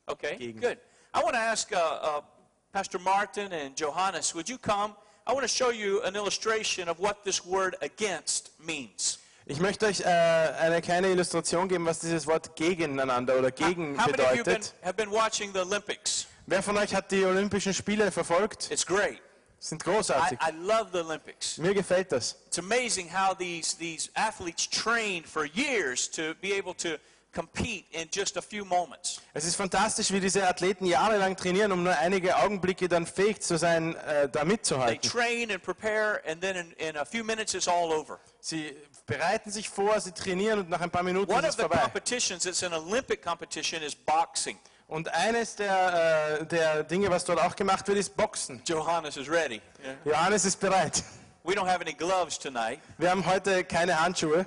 [0.06, 0.60] Okay, Gegen.
[0.60, 0.78] good.
[1.14, 2.20] I want to ask uh, uh,
[2.72, 4.94] Pastor Martin and Johannes, would you come?
[5.26, 9.18] I want to show you an illustration of what this word against means.
[9.46, 14.08] Ich möchte euch äh, eine kleine Illustration geben, was dieses Wort gegeneinander oder gegen How
[14.10, 16.26] many of you been, have been watching the Olympics?
[16.50, 18.72] Wer von euch hat die Olympischen Spiele verfolgt?
[18.72, 19.22] It's great.
[19.60, 20.36] Sind I, großartig.
[20.42, 21.58] I love the Olympics.
[21.58, 22.34] Mir gefällt das.
[22.48, 26.96] It's amazing how these, these athletes train for years to be able to
[27.32, 29.20] compete in just a few moments.
[29.32, 33.56] Es ist fantastisch, wie diese Athleten jahrelang trainieren, um nur einige Augenblicke dann fähig zu
[33.56, 35.08] sein, äh, da They mitzuhalten.
[35.08, 38.18] train and prepare, and then in, in a few minutes it's all over.
[38.40, 38.74] Sie
[39.06, 41.62] bereiten sich vor, sie trainieren und nach ein paar Minuten One ist of es the
[41.68, 41.82] vorbei.
[41.82, 44.58] competitions that's an Olympic competition is boxing.
[44.90, 48.60] Und eines der, äh, der Dinge, was dort auch gemacht wird, ist Boxen.
[48.66, 49.60] Johannes is ready.
[49.84, 49.94] Yeah.
[50.04, 51.04] Johannes ist bereit.
[51.44, 54.44] We don't have any gloves tonight, Wir haben heute keine Handschuhe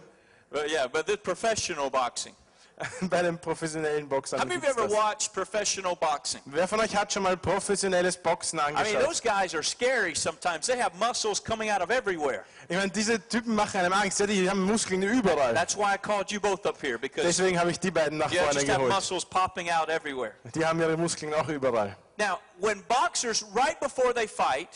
[0.51, 2.33] but yeah, but this professional boxing.
[3.01, 4.39] bei den professionellen Boxern.
[4.39, 6.41] How many of you ever watched professional boxing?
[6.45, 10.65] Wer von euch hat schon mal professionelles Boxen I mean, those guys are scary sometimes.
[10.65, 12.45] They have muscles coming out of everywhere.
[12.67, 14.19] Ich meine, diese Typen machen einem Angst.
[14.19, 15.53] Die haben Muskeln überall.
[15.53, 18.33] That's why I called you both up here because Deswegen habe ich die beiden nach
[18.33, 20.33] vorne just have muscles popping out everywhere.
[20.55, 21.95] Die haben ihre Muskeln auch überall.
[22.17, 24.69] Now, when boxers, right before they fight,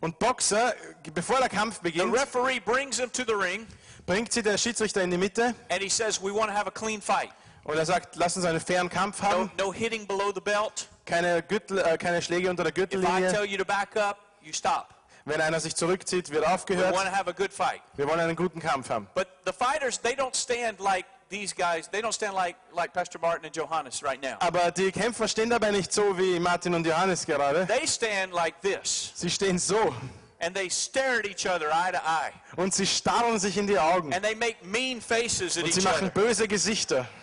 [0.00, 0.74] Und Boxer,
[1.12, 3.66] bevor der Kampf the referee brings them to the ring
[4.08, 6.70] bringt sie der Schiedsrichter in die Mitte and he says, We want to have a
[6.72, 7.28] clean fight.
[7.64, 9.50] und er sagt, lass uns einen fairen Kampf No, haben.
[9.58, 10.88] no hitting below the belt.
[11.04, 13.30] Keine, Gürtel, äh, keine Schläge unter der If I Gürtellinie.
[13.32, 14.88] tell you to back up, you stop.
[15.26, 16.94] Wenn einer sich zurückzieht, wird We aufgehört.
[16.94, 17.82] want to have a good fight.
[17.96, 19.06] Wir wollen einen guten Kampf haben.
[19.14, 21.86] But the fighters, they don't stand like these guys.
[21.90, 24.36] They don't stand like, like Pastor Martin and Johannes right now.
[24.40, 27.66] Aber die Kämpfer stehen dabei nicht so wie Martin und Johannes gerade.
[27.66, 29.94] They stand like this Sie stehen so
[30.40, 32.32] and they stare at each other eye to eye.
[32.56, 34.12] und sie starren sich in die Augen.
[34.12, 36.22] And they make mean faces at Und sie each machen other.
[36.22, 37.06] böse Gesichter.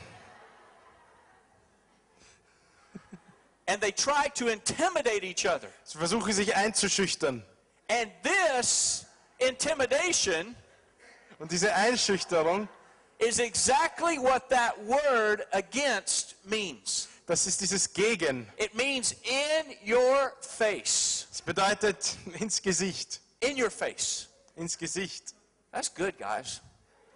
[3.68, 5.68] And they try to intimidate each other.
[5.84, 7.44] Sie versuchen sich einzuschüchtern.
[7.90, 9.06] And this
[9.40, 10.56] intimidation
[11.40, 12.68] Und diese Einschüchterung,
[13.20, 17.08] is exactly what that word against means.
[17.26, 18.48] Das ist dieses Gegen.
[18.58, 21.28] It means in your face.
[21.32, 23.22] Es bedeutet ins Gesicht.
[23.40, 24.28] In your face.
[24.56, 25.34] Ins Gesicht.
[25.72, 26.62] That's good, guys.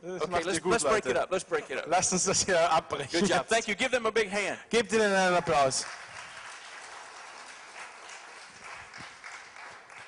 [0.02, 1.32] Das Okay, let's, gut, let's break it up.
[1.32, 1.86] Let's break it up.
[1.88, 3.20] Lasst uns das hier abbrechen.
[3.20, 3.48] Good job.
[3.48, 3.76] Thank you.
[3.76, 4.58] Give them a big hand.
[4.70, 5.86] Gebt ihnen einen Applaus.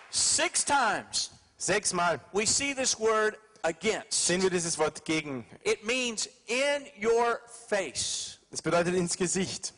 [0.09, 4.25] Six times Sechsmal we see this word against.
[4.25, 5.45] sehen wir dieses Wort gegen.
[5.63, 8.39] It means in your face.
[8.49, 9.73] Das bedeutet ins Gesicht.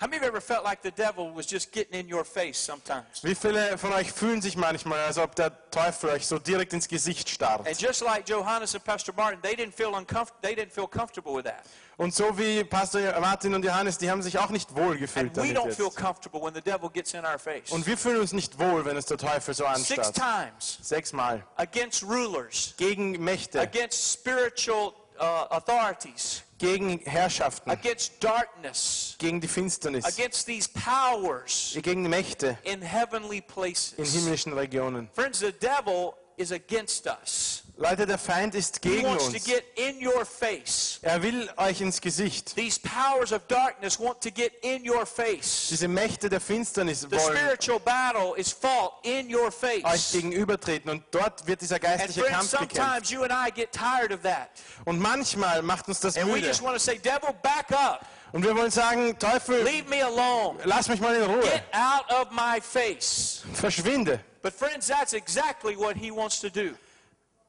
[0.00, 2.56] How many of you ever felt like the devil was just getting in your face
[2.56, 3.22] sometimes?
[3.22, 6.88] Wie viele von euch fühlen sich manchmal, als ob der Teufel euch so direkt ins
[6.88, 7.66] Gesicht starrt?
[7.66, 10.40] And just like Johannes and Pastor Martin, they didn't feel uncomfortable.
[10.40, 11.66] They didn't feel comfortable with that.
[11.98, 15.36] Und so wie Pastor Martin und Johannes, die haben sich auch nicht wohl gefühlt And
[15.36, 15.96] we damit don't feel jetzt.
[15.98, 17.70] comfortable when the devil gets in our face.
[17.70, 20.14] Und wir fühlen uns nicht wohl, wenn es der Teufel so Six anstarrt.
[20.14, 21.44] times Sechsmal.
[21.56, 30.04] against rulers, Gegen Mächte, against spiritual uh, authorities, gegen Herrschaften, against darkness, gegen die Finsternis,
[30.04, 34.14] against these powers gegen Mächte in heavenly in places.
[34.14, 35.08] himmlischen Regionen.
[35.12, 37.62] Friends, the devil is against us.
[37.82, 39.32] Leute, der Feind ist gegen uns.
[39.42, 40.98] get in your face.
[41.00, 42.54] Er will euch ins Gesicht.
[42.54, 45.68] These powers of darkness want to get in your face.
[45.70, 50.12] Diese Mächte der Finsternis The wollen spiritual battle is fought in your euch face.
[50.12, 52.76] gegenübertreten und dort wird dieser geistliche Kampf gekämpft.
[52.76, 54.50] sometimes you and I get tired of that.
[54.84, 56.46] Und manchmal macht uns das müde.
[56.48, 58.04] just want to say, devil, back up.
[58.32, 60.58] Und wir wollen sagen, Teufel, Leave me alone.
[60.64, 61.40] lass mich mal in Ruhe.
[61.40, 63.42] Get out of my face.
[63.54, 64.20] Verschwinde.
[64.42, 66.74] But friends, that's exactly what he wants to do.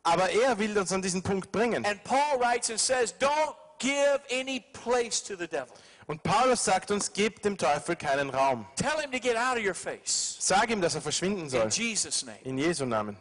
[0.04, 1.86] Aber er will uns an diesen Punkt bringen.
[1.86, 5.74] And Paul writes and says, don't give any place to the devil.
[6.08, 8.66] Und Paulus sagt uns, gebt dem Teufel keinen Raum.
[8.76, 10.36] Tell him to get out of your face.
[10.40, 11.64] Sag ihm, dass er verschwinden soll.
[11.64, 12.40] In Jesus' name.
[12.44, 13.18] In Jesu Namen.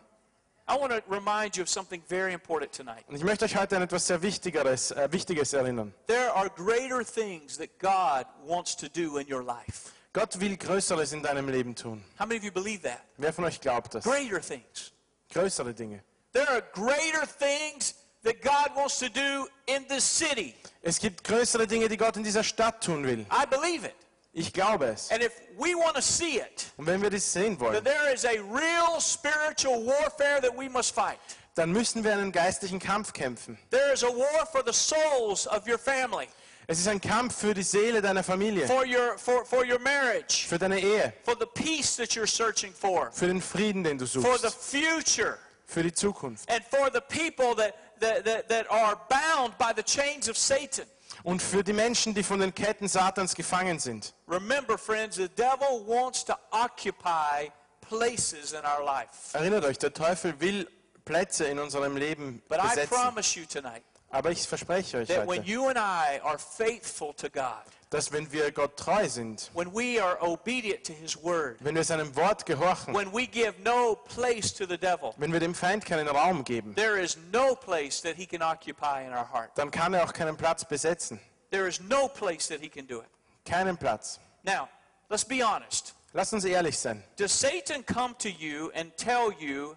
[0.66, 3.04] I want to remind you of something very important tonight.
[3.08, 5.92] Und ich möchte euch heute an etwas sehr Wichtigeres, äh, Wichtiges erinnern.
[6.06, 9.92] There are greater things that God wants to do in your life.
[10.12, 12.04] Gott will Größeres in deinem Leben tun.
[12.18, 13.00] How many of you believe that?
[13.16, 14.04] Wer von euch glaubt das?
[14.04, 14.92] Greater things.
[15.32, 16.02] Größere Dinge.
[16.32, 20.54] There are greater things that God wants to do in this city.
[20.82, 23.26] Es gibt größere Dinge, die Gott in dieser Stadt tun will.
[23.30, 23.94] I believe it.
[24.32, 25.10] Ich glaube es.
[25.10, 28.24] And if we want to see it, Und wenn wir das sehen wollen, there is
[28.24, 31.18] a real spiritual warfare that we must fight.
[31.56, 33.58] dann müssen wir einen geistlichen Kampf kämpfen.
[33.70, 36.28] There is a war for the souls of your family,
[36.68, 40.46] Es ist ein Kampf für die Seele deiner Familie, for your, for, for your marriage,
[40.46, 44.06] für deine Ehe, for the peace that you're searching for, für den Frieden, den du
[44.06, 44.28] suchst.
[44.28, 45.36] for the future,
[45.70, 49.82] für die Zukunft and for the people that, that, that, that are bound by the
[49.82, 50.84] chains of Satan.
[51.22, 54.14] und für die Menschen, die von den Ketten Satans gefangen sind.
[54.28, 59.36] Remember, friends, the devil wants to occupy places in our life.
[59.36, 60.66] Erinnert euch, der Teufel will
[61.04, 62.88] Plätze in unserem Leben But I besetzen.
[62.88, 67.12] promise you tonight, Aber ich verspreche euch that when heute, you and I are faithful
[67.14, 71.56] to God, dass wenn wir Gott treu sind, when we are obedient to His Word,
[71.60, 75.40] wenn wir seinem Wort gehorchen, when we give no place to the devil, wenn wir
[75.40, 79.28] dem Feind keinen Raum geben, there is no place that he can occupy in our
[79.28, 79.50] heart.
[79.56, 81.18] dann kann er auch keinen Platz besetzen.
[81.50, 83.08] There is no place that he can do it.
[83.44, 84.20] Keinen Platz.
[84.44, 84.68] Now,
[85.08, 85.94] let's be honest.
[86.12, 87.02] Lasst uns ehrlich sein.
[87.16, 89.76] Does Satan come to you and tell you,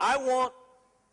[0.00, 0.52] I want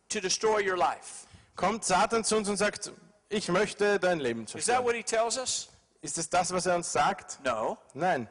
[0.09, 1.27] to destroy your life?
[1.55, 2.91] Kommt Satan zu uns und sagt,
[3.29, 4.85] ich möchte dein Leben Is that zerstören.
[4.85, 5.69] what he tells us?
[6.01, 7.39] Ist es das, was er uns sagt?
[7.43, 7.77] No.
[7.93, 8.27] Nein.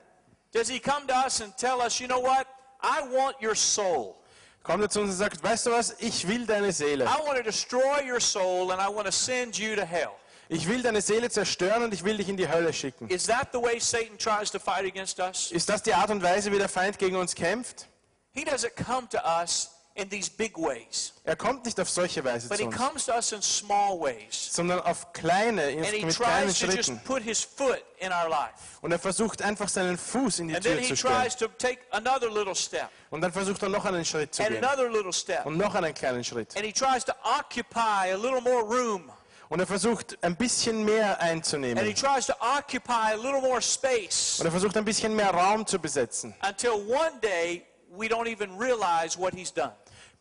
[0.52, 2.46] Does he come to us and tell us, you know what?
[2.82, 4.16] I want your soul.
[4.62, 7.04] Kommt er zu uns und sagt, weißt du was, ich will deine Seele.
[7.04, 10.10] I want to destroy your soul and I want to send you to hell.
[10.48, 13.08] Ich will deine Seele zerstören und ich will dich in die Hölle schicken.
[13.08, 15.52] Is that the way Satan tries to fight against us?
[15.52, 17.86] Ist das die Art und Weise, wie der Feind gegen uns kämpft?
[18.32, 22.48] He doesn't come to us in these big ways, Er kommt nicht auf solche Weise
[22.48, 24.48] but zu he uns, comes to us in small ways.
[24.52, 28.28] sondern auf kleine, And he mit kleinen tries to just put his foot in our
[28.28, 28.54] life.
[28.80, 31.14] Und er versucht einfach seinen Fuß in die And then Tür he zu stellen.
[31.22, 34.52] tries to take another little step Und dann versucht er noch einen Schritt zu and
[34.52, 34.64] gehen.
[34.64, 35.44] another little step.
[35.44, 36.56] Und noch einen kleinen Schritt.
[36.56, 39.10] And he tries to occupy a little more room.
[39.48, 41.94] Und er versucht ein bisschen mehr And he einzunehmen.
[41.96, 45.78] tries to occupy a little more space Und er versucht ein bisschen mehr Raum zu
[45.80, 46.32] besetzen.
[46.48, 49.72] until one day we don't even realize what he's done.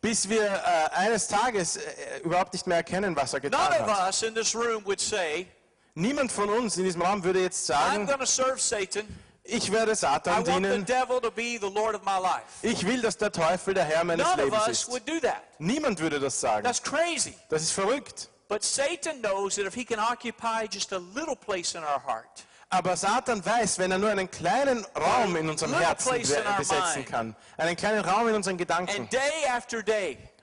[0.02, 3.98] Bis wir äh, eines Tages äh, überhaupt nicht mehr erkennen, was er getan None of
[3.98, 4.08] hat.
[4.08, 5.46] us in this room would say,
[5.94, 9.04] Niemand von uns in diesem Raum würde jetzt I'm sagen, going to serve Satan.
[9.44, 10.84] ich werde I Satan want the dienen.
[10.86, 12.44] devil to be the Lord of my life.
[12.62, 14.88] Ich will, dass der Teufel der Herr meines None of Lebens us ist.
[14.90, 15.42] would do that.
[15.58, 16.62] Niemand würde das sagen.
[16.64, 17.34] That's crazy.
[17.50, 18.28] Das ist verrückt.
[18.48, 22.44] But Satan knows that if he can occupy just a little place in our heart,
[22.72, 26.22] Aber Satan weiß, wenn er nur einen kleinen Raum in unserem Herzen
[26.56, 29.08] besetzen kann, einen kleinen Raum in unseren Gedanken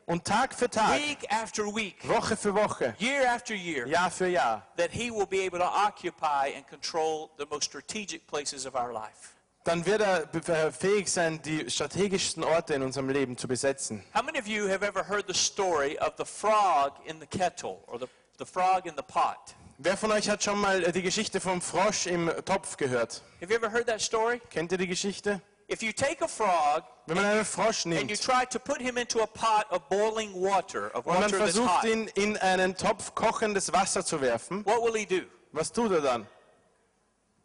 [0.06, 1.00] und Tag für Tag,
[2.04, 4.68] Woche für Woche, Jahr für Jahr,
[9.64, 14.04] dann wird er äh, fähig sein, die strategischsten Orte in unserem Leben zu besetzen.
[14.14, 17.84] How many of you have ever heard the story of the frog in the kettle
[17.88, 19.56] or the, the frog in the pot?
[19.80, 23.22] Wer von euch hat schon mal äh, die Geschichte vom Frosch im Topf gehört?
[23.40, 24.42] Have you ever heard that story?
[24.50, 25.40] Kennt ihr die Geschichte?
[25.72, 28.82] If you take a frog Wenn man einen Frosch and you nimmt try to put
[28.82, 32.76] him into a pot of boiling water, of und man water versucht ihn in einen
[32.76, 35.28] Topf kochendes Wasser zu werfen, what will he do?
[35.52, 36.26] was tut er dann?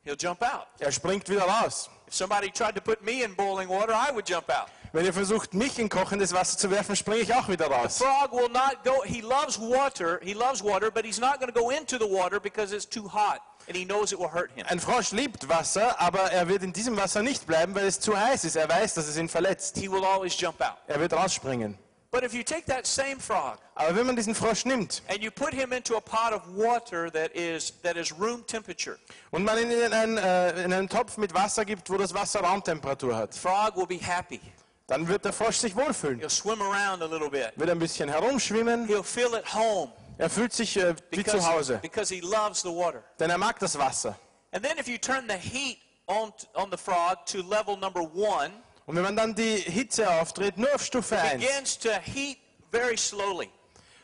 [0.02, 0.68] He'll jump out.
[0.78, 1.90] Er springt wieder raus.
[2.12, 4.68] Somebody tried to put me in boiling water, I would jump out.
[4.92, 7.96] Wenn ihr versucht, mich in kochendes Wasser zu werfen, springe ich auch wieder raus.
[7.96, 11.58] Frog will not go, he loves water, he loves water, but he's not going to
[11.58, 14.66] go into the water because it's too hot and he knows it will hurt him.
[14.68, 18.14] Ein Frosch liebt Wasser, aber er wird in diesem Wasser nicht bleiben, weil es zu
[18.14, 18.56] heiß ist.
[18.56, 19.78] Er weiß, dass es ihn verletzt.
[19.78, 20.76] He will always jump out.
[20.88, 21.78] Er wird rausspringen.
[22.12, 25.30] But if you take that same frog Aber wenn man diesen Frosch nimmt and you
[25.30, 28.98] put him into a pot of water that is, that is room temperature,
[29.30, 32.40] und man ihn in einen, äh, in einen Topf mit Wasser gibt, wo das Wasser
[32.40, 34.40] Raumtemperatur hat, frog will be happy.
[34.88, 36.20] dann wird der Frosch sich wohlfühlen.
[36.20, 37.52] He'll swim around a little bit.
[37.56, 38.86] Wird ein bisschen herumschwimmen.
[38.86, 42.60] He'll feel at home Er fühlt sich äh, wie zu because, Hause, because he loves
[42.60, 43.02] the water.
[43.18, 44.14] denn er mag das Wasser.
[44.52, 48.52] And then if you turn the heat on, on the frog to level number one,
[48.92, 52.36] Und wenn man dann die Hitze aufdreht, nur auf Stufe 1, begins to heat
[52.70, 53.48] very slowly.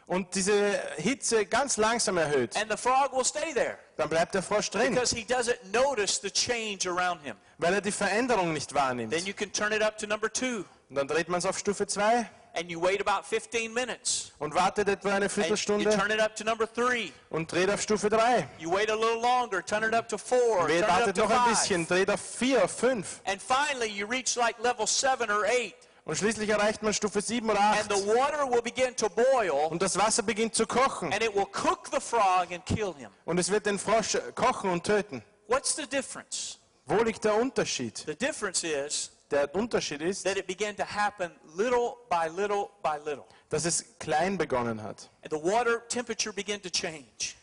[0.07, 4.43] und diese Hitze ganz langsam erhöht, And the frog will stay there dann bleibt der
[4.43, 7.37] Frosch drin, because he doesn't notice the change around him.
[7.59, 9.13] weil er die Veränderung nicht wahrnimmt.
[9.13, 11.59] Then you can turn it up to number two Und dann dreht man es auf
[11.59, 14.33] Stufe 2 and you wait about 15 minutes.
[14.39, 17.13] und wartet etwa eine And you turn it up to number three.
[17.31, 18.49] und dreht auf Stufe 3.
[18.59, 21.23] You wait a little longer, turn it up to four, turn it up Wartet to
[21.23, 23.21] noch ein bisschen, dreht auf 4, auf 5.
[23.25, 27.49] And finally you reach like level seven or eight Und schließlich erreicht man Stufe 7
[27.51, 27.97] oder and 8.
[27.99, 31.13] the water will begin to boil Und das Wasser beginnt zu kochen.
[31.13, 33.11] and it will cook the frog and kill him.
[33.27, 35.23] Und es wird den Frosch kochen und töten.
[35.49, 36.59] What's the difference?
[36.87, 37.99] Wo liegt der Unterschied?
[38.07, 42.97] The difference is Der Unterschied ist, that it began to happen little by little by
[43.05, 43.25] little.
[43.51, 45.11] dass es klein begonnen hat.
[45.23, 47.37] And the water temperature began to change.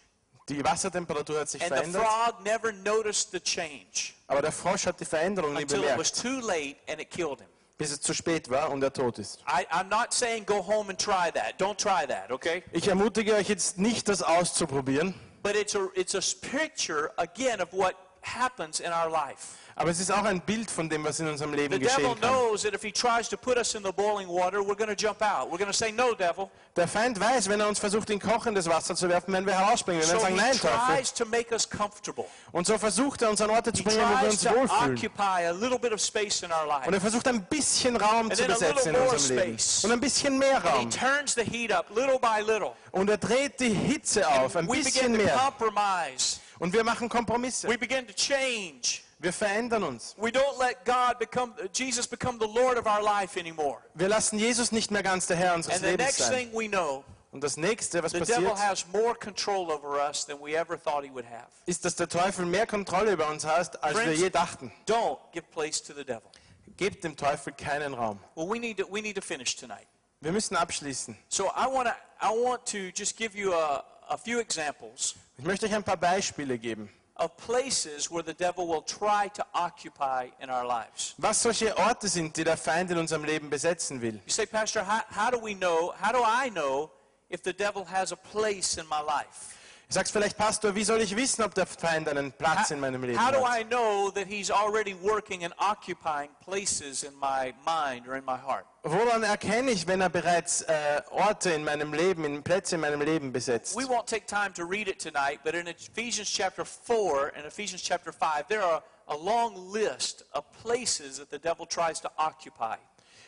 [0.50, 4.86] Die Wassertemperatur hat sich And the verändert, frog never noticed the change aber der Frosch
[4.86, 7.48] hat die Veränderung nie until it was bemerkt, too late and it killed him.
[7.78, 9.40] bis es zu spät war und er tot ist.
[9.48, 11.60] I, I'm not saying go home and try that.
[11.60, 12.64] Don't try that, okay?
[12.72, 15.14] Ich ermutige euch jetzt nicht, das auszuprobieren,
[15.44, 17.96] But it's a, it's a picture, again, of what
[18.26, 19.58] happens in our life.
[19.78, 22.22] Aber es ist auch ein Bild von dem, was in unserem The Leben devil geschehen
[22.22, 22.32] kann.
[22.32, 24.96] knows that if he tries to put us in the boiling water, we're going to
[24.96, 25.48] jump out.
[25.52, 26.50] We're going to say, No, devil.
[26.78, 30.00] Der Feind weiß, wenn er uns versucht, in kochendes Wasser zu werfen, werden wir herausspringen.
[30.02, 30.96] Wir So werden sagen, nein, Teufel.
[30.96, 32.24] tries to make us comfortable.
[32.54, 34.50] Und so versucht er uns an Orte zu He bringen, wo wir tries uns to
[34.56, 34.96] wohlfühlen.
[34.98, 36.92] occupy a little bit of space in our Und life.
[36.94, 39.58] er versucht ein bisschen Raum And zu besetzen in unserem Leben.
[39.84, 40.90] Und ein bisschen mehr And he Raum.
[40.90, 42.72] turns the heat up little by little.
[42.92, 45.34] Und er dreht die Hitze auf, ein bisschen mehr.
[45.36, 46.40] compromise.
[46.66, 47.68] Und wir machen Kompromisse.
[47.68, 49.02] We begin to change.
[49.20, 50.16] Wir verändern uns.
[50.18, 53.78] We don't let God become, Jesus become the Lord of our life anymore.
[53.94, 56.50] Wir lassen Jesus nicht mehr ganz der Herr unseres And the Lebens next sein.
[56.50, 60.26] thing we know, Und das nächste, was the devil passiert, has more control over us
[60.26, 61.46] than we ever thought he would have.
[61.68, 64.72] ist, dass der Teufel mehr Kontrolle über uns hat, als wir Friends, je dachten.
[64.88, 66.32] Don't give place to the devil.
[66.78, 68.20] Gebt dem Teufel keinen Raum.
[68.34, 69.86] Well, we need to, we need to finish tonight.
[70.20, 71.16] Wir müssen abschließen.
[71.30, 71.94] So I want to
[72.26, 75.98] I want to just give you a, a few examples Ich möchte euch ein paar
[75.98, 81.14] Beispiele geben, of places where the devil will try to occupy in our lives.
[81.18, 84.16] was solche Orte sind, die der Feind in unserem Leben besetzen will.
[84.26, 86.90] You say, Pastor, how, how do we know, how do I know
[87.30, 89.58] if the devil has a place in my life?
[89.88, 93.04] Ich sag's vielleicht, Pastor, wie soll ich wissen, ob der Feind einen Platz in meinem
[93.04, 93.60] Leben How do hat?
[93.60, 98.36] I know that he's already working and occupying places in my mind or in my
[98.36, 98.66] heart?
[98.84, 103.02] Woran erkenne ich, wenn er bereits äh, Orte in meinem Leben, in Plätze in meinem
[103.02, 103.76] Leben besetzt?
[103.76, 107.84] We won't take time to read it tonight, but in Ephesians chapter 4 and Ephesians
[107.84, 112.78] chapter 5, there are a long list of places that the devil tries to occupy.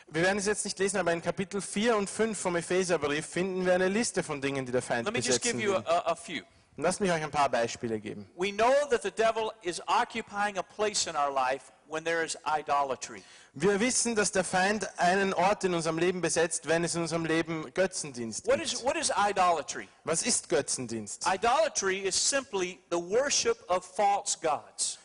[0.09, 3.65] Wir werden es jetzt nicht lesen, aber in Kapitel 4 und 5 vom Epheserbrief finden
[3.65, 5.83] wir eine Liste von Dingen, die der Feind Let me just give you will.
[5.85, 6.43] a, a few.
[6.77, 8.29] Lasst mich euch ein paar Beispiele geben.
[8.37, 12.37] We know that the devil is occupying a place in our life when there is
[12.45, 13.21] idolatry.
[13.53, 17.25] Wir wissen, dass der Feind einen Ort in unserem Leben besetzt, wenn es in unserem
[17.25, 18.83] Leben Götzendienst What is, gibt.
[18.85, 19.89] what is idolatry?
[20.05, 21.25] Was ist Götzendienst?
[21.25, 24.99] Idolatry is simply the worship of false gods.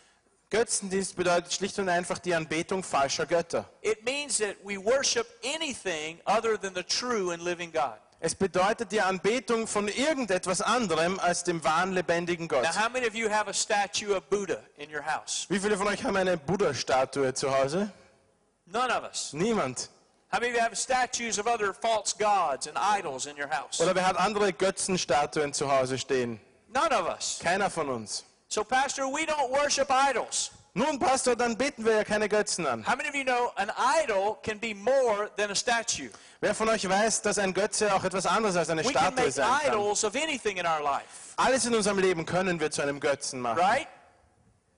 [0.52, 3.64] Götzendienst bedeutet schlicht und einfach die Anbetung falscher Götter.
[3.80, 7.98] It means that we worship anything other than the true and living God.
[8.20, 12.64] Es bedeutet die Anbetung von irgendetwas anderem als dem wahren, lebendigen Gott.
[12.64, 15.46] Now, how many of you have a statue of Buddha in your house?
[15.48, 17.90] Wie viele von euch haben eine Buddha-Statue zu Hause?
[18.66, 19.32] None of us.
[19.32, 19.88] Niemand.
[20.30, 23.80] How many of you have statues of other false gods and idols in your house?
[23.80, 26.38] Oder wer hat andere Götzenstatuen zu Hause stehen?
[26.68, 27.40] None of us.
[27.42, 28.26] Keiner von uns.
[28.52, 30.50] So, Pastor, we don't worship idols.
[30.74, 32.86] Nun, Pastor, dann beten wir ja keine Götzen an.
[32.86, 33.70] How many of you know an
[34.04, 36.10] idol can be more than a statue?
[36.42, 39.14] Wer von euch weiß, dass ein Götze auch etwas anderes als eine We can Statue
[39.20, 39.72] make sein kann?
[39.72, 43.40] idols of anything in our life, Alles in unserem Leben können wir zu einem Götzen
[43.40, 43.58] machen.
[43.58, 43.88] right?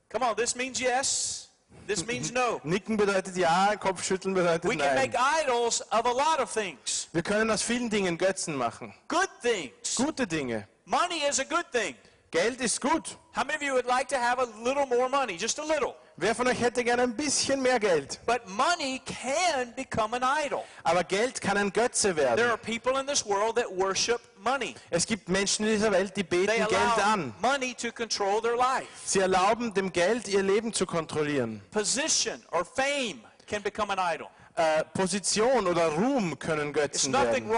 [0.08, 1.48] Come on, this means yes.
[1.88, 2.60] This means no.
[2.64, 5.10] Nicken bedeutet ja, Kopfschütteln bedeutet We can nein.
[5.10, 7.08] make idols of a lot of things.
[7.12, 8.94] Wir können aus vielen Dingen Götzen machen.
[9.08, 9.96] Good things.
[9.96, 10.68] Gute Dinge.
[10.84, 11.96] Money is a good thing.
[12.30, 13.18] Geld ist gut.
[13.34, 15.36] How many of you would like to have a little more money?
[15.36, 15.96] Just a little.
[16.16, 18.20] Wer von euch hätte gerne ein bisschen mehr Geld?
[18.26, 20.62] But money can become an idol.
[20.84, 22.36] Aber Geld kann ein Götze werden.
[22.36, 24.76] There are people in this world that worship money.
[24.90, 27.34] Es gibt Menschen in dieser Welt, die They beten Geld allow an.
[27.42, 28.86] money to control their life.
[29.04, 31.60] Sie erlauben dem Geld, ihr Leben zu kontrollieren.
[31.72, 34.28] Position or fame can become an idol.
[34.56, 37.50] Äh, Position oder Ruhm können Götzen werden.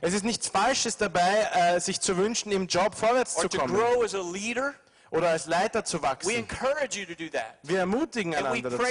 [0.00, 3.76] Es ist nichts Falsches dabei, äh, sich zu wünschen, im Job vorwärts or zu kommen
[5.10, 6.46] oder als Leiter zu wachsen.
[7.62, 8.84] Wir ermutigen einander dazu.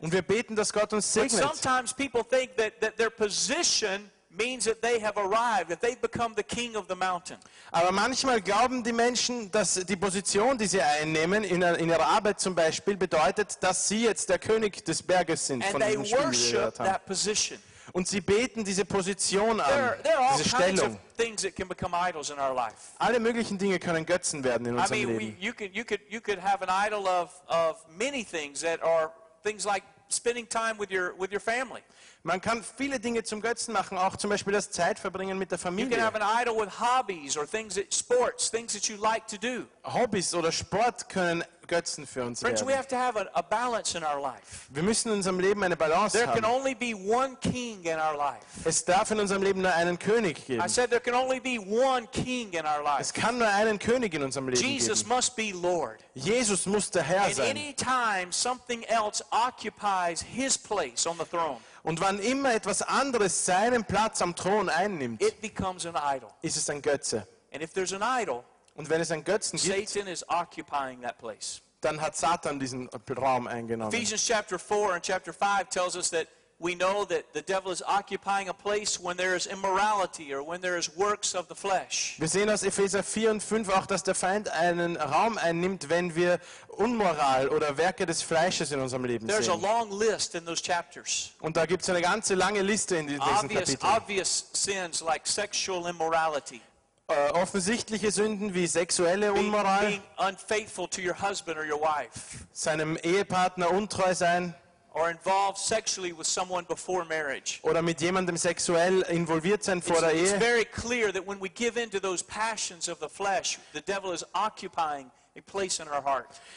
[0.00, 1.52] Und wir beten, dass Gott uns But segnet.
[1.52, 6.34] sometimes people think that, that their position means that they have arrived, that they've become
[6.34, 7.36] the king of the mountain.
[7.70, 12.40] Aber manchmal glauben die Menschen, dass die Position, die sie einnehmen, in, in ihrer Arbeit
[12.40, 16.74] zum Beispiel, bedeutet, dass sie jetzt der König des Berges sind, And von they worship
[16.76, 17.58] that position.
[17.92, 20.98] Und sie beten diese Position There, an, there are all diese kinds of Stellung.
[21.18, 22.92] things that can become idols in our life.
[22.98, 25.36] Alle möglichen Dinge können Götzen werden in I unserem mean, we, Leben.
[25.40, 29.10] you, could, you, could, you could have an idol of, of many things that are
[29.42, 31.82] things like spending time with your, with your family.
[32.24, 35.62] Man kann viele Dinge zum Götzen machen, auch zum Beispiel das Zeitverbringen mit der You
[35.64, 36.00] can Familie.
[36.04, 39.66] have an idol with hobbies or things that sports, things that you like to do.
[39.84, 42.76] Hobbys oder Sport können Götzen für uns Friends, we werden.
[42.78, 44.66] have to have a, a balance in our life.
[44.70, 46.54] Wir müssen in unserem Leben eine Balance There can haben.
[46.54, 48.44] only be one king in our life.
[48.64, 50.62] Es darf in unserem Leben nur einen König geben.
[50.64, 53.00] I said there can only be one king in our life.
[53.00, 55.14] Es kann nur einen König in unserem Leben Jesus geben.
[55.16, 56.00] must be Lord.
[56.14, 57.50] Jesus muss der Herr And sein.
[57.50, 63.44] any time something else occupies his place on the throne, Und wann immer etwas anderes
[63.46, 66.30] seinen Platz am Thron einnimmt, it becomes an idol.
[66.42, 67.26] ist es ein Götze.
[67.52, 68.44] And if there's an idol,
[68.74, 71.60] Und wenn es einen Götzen gibt, Satan is occupying that place.
[71.80, 73.92] dann hat Satan diesen Raum eingenommen.
[73.92, 77.82] Ephesians chapter 4 and chapter 5 tells us that we know that the devil is
[77.82, 82.14] occupying a place when there is immorality or when there is works of the flesh.
[82.18, 86.14] Wir sehen aus Epheser 4 und 5 auch, dass der Feind einen Raum einnimmt, wenn
[86.14, 89.62] wir Unmoral oder Werke des Fleisches in unserem Leben There's a sehen.
[89.62, 91.32] long list in those chapters.
[91.40, 93.96] Und da gibt es eine ganze lange Liste in diesen Obvious, Kapiteln.
[93.96, 96.60] obvious sins like sexual immorality,
[97.08, 102.96] Äh, offensichtliche Sünden wie sexuelle Unmoral, being unfaithful to your husband or your wife, seinem
[103.02, 104.54] Ehepartner untreu sein
[104.94, 107.58] or involved sexually with someone before marriage.
[107.64, 110.38] oder mit jemandem sexuell involviert sein vor It's, der it's Ehe.
[110.38, 114.12] very clear that when we give in to those passions of the flesh, the devil
[114.14, 115.10] is occupying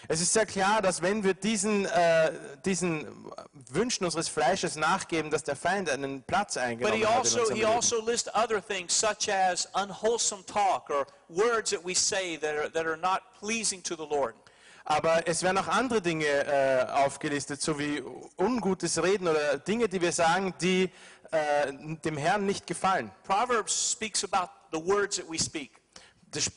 [0.07, 2.31] Es ist sehr klar, dass wenn wir diesen, äh,
[2.65, 3.07] diesen
[3.69, 7.65] Wünschen unseres Fleisches nachgeben, dass der Feind einen Platz But eingenommen hat in also he
[7.65, 12.69] also lists other things such as unwholesome talk or words that we say that are,
[12.69, 14.35] that are not pleasing to the Lord.
[14.83, 18.03] Aber es werden auch andere Dinge äh, aufgelistet, so wie
[18.37, 20.91] ungutes Reden oder Dinge, die wir sagen, die
[21.31, 21.73] äh,
[22.03, 23.09] dem Herrn nicht gefallen.
[23.23, 25.71] Proverbs speaks about the words that we speak.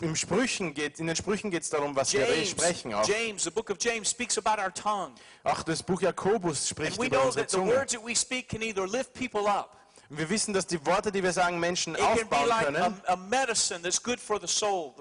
[0.01, 2.95] Im Sprüchen geht, in den Sprüchen geht es darum, was wir James, sprechen.
[2.95, 3.07] Auch.
[3.07, 5.15] James, the book of James speaks about our tongue.
[5.45, 7.75] auch das Buch Jakobus spricht über unsere Zunge.
[7.75, 9.75] words that we speak can either lift people up,
[10.11, 12.83] Wir wissen, dass die Worte, die wir sagen, Menschen it aufbauen like können.
[13.07, 13.17] a, a
[14.47, 14.95] soul.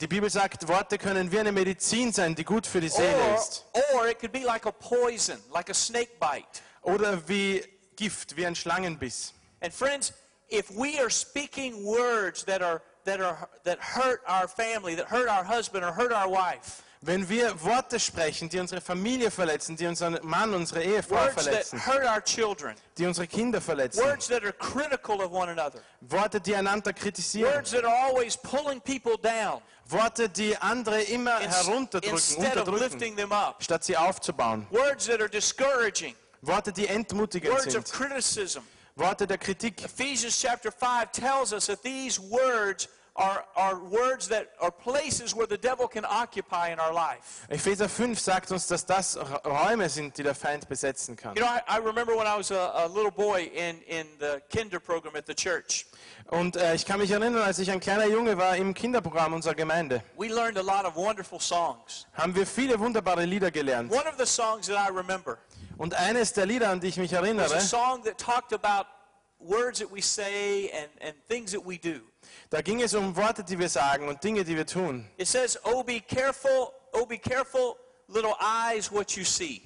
[0.00, 3.34] Die Bibel sagt, Worte können wie eine Medizin sein, die gut für die Seele Or,
[3.36, 3.64] ist.
[3.94, 4.06] or
[4.44, 6.44] like poison, like.
[6.82, 9.32] Oder wie Gift, wie ein Schlangenbiss.
[9.60, 10.12] And friends,
[10.50, 15.28] if we are speaking words that are that are that hurt our family, that hurt
[15.28, 19.86] our husband or hurt our wife, Wenn wir Worte sprechen, die unsere Familie verletzen, die
[19.86, 24.26] unseren Mann, unsere Ehefrau words that verletzen, hurt our children, die unsere Kinder verletzen, words
[24.28, 28.80] that are critical of one another, Worte, die einander kritisieren, words that are always pulling
[28.80, 29.60] people down.
[29.88, 34.66] Worte, die andere immer ins- herunterdrücken, instead of unterdrücken, lifting them up, statt sie aufzubauen.
[34.70, 38.62] words that are discouraging, Worte, die entmutigend words of criticism.
[38.96, 39.84] Worte der Kritik.
[39.84, 45.46] Ephesians chapter 5 tells us that these words are, are words that are places where
[45.46, 47.46] the devil can occupy in our life.
[47.50, 51.34] Epheser 5 sagt uns, dass das Räume sind, die der Feind besetzen kann.
[51.36, 54.40] You know, I, I remember when I was a, a little boy in, in the
[54.48, 55.86] kinder program at the church.
[56.28, 59.54] Und äh, ich kann mich erinnern, als ich ein kleiner Junge war im Kinderprogramm unserer
[59.54, 62.06] Gemeinde, We learned a lot of wonderful songs.
[62.14, 63.92] haben wir viele wunderbare Lieder gelernt.
[63.92, 65.38] One of the songs that I remember
[65.78, 67.58] Und eines der Lieder, an die ich mich erinnere,
[72.50, 75.08] da ging es um Worte, die wir sagen und Dinge, die wir tun.
[75.18, 77.76] It says, Oh, be careful, oh, be careful,
[78.08, 79.62] little eyes, what you see.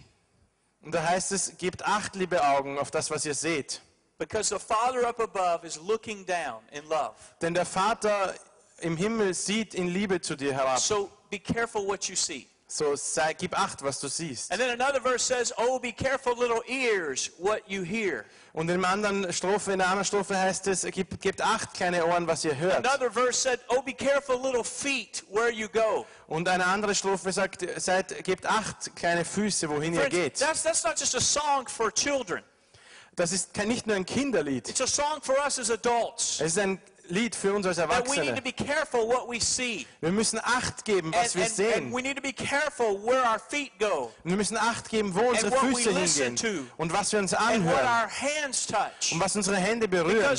[0.83, 3.83] Und da heißt es, gebt acht, liebe Augen, auf das, was ihr seht.
[4.19, 7.15] Because the Father up above is looking down in love.
[7.41, 8.35] Denn der Vater
[8.81, 10.79] im Himmel sieht in Liebe zu dir herab.
[10.79, 12.47] So be careful what you see.
[12.73, 14.53] So sei, gib acht, was du siehst.
[14.53, 18.25] And then another verse says, Oh, be careful, little ears, what you hear.
[18.53, 22.29] Und in, der anderen Strophe, in anderen Strophe heißt es, gebt, gebt acht, kleine Ohren,
[22.29, 22.87] was ihr hört.
[22.87, 26.07] Another verse said, Oh, be careful, little feet, where you go.
[26.29, 30.39] Und eine andere Strophe sagt, seid, gebt acht, kleine Füße, wohin ihr Friends, geht.
[30.39, 32.41] that's, that's not just a song for children.
[33.17, 34.69] Das ist kein- nicht nur ein Kinderlied.
[34.69, 36.41] It's a song for us as adults.
[36.41, 36.81] Es ist ein
[37.11, 38.41] Lied für uns als Erwachsene.
[40.01, 41.93] Wir müssen Acht geben, was And, wir sehen.
[44.25, 46.49] Wir müssen Acht geben, wo unsere Füße hingehen to.
[46.77, 48.09] und was wir uns anhören
[49.13, 50.37] und was unsere Hände berühren.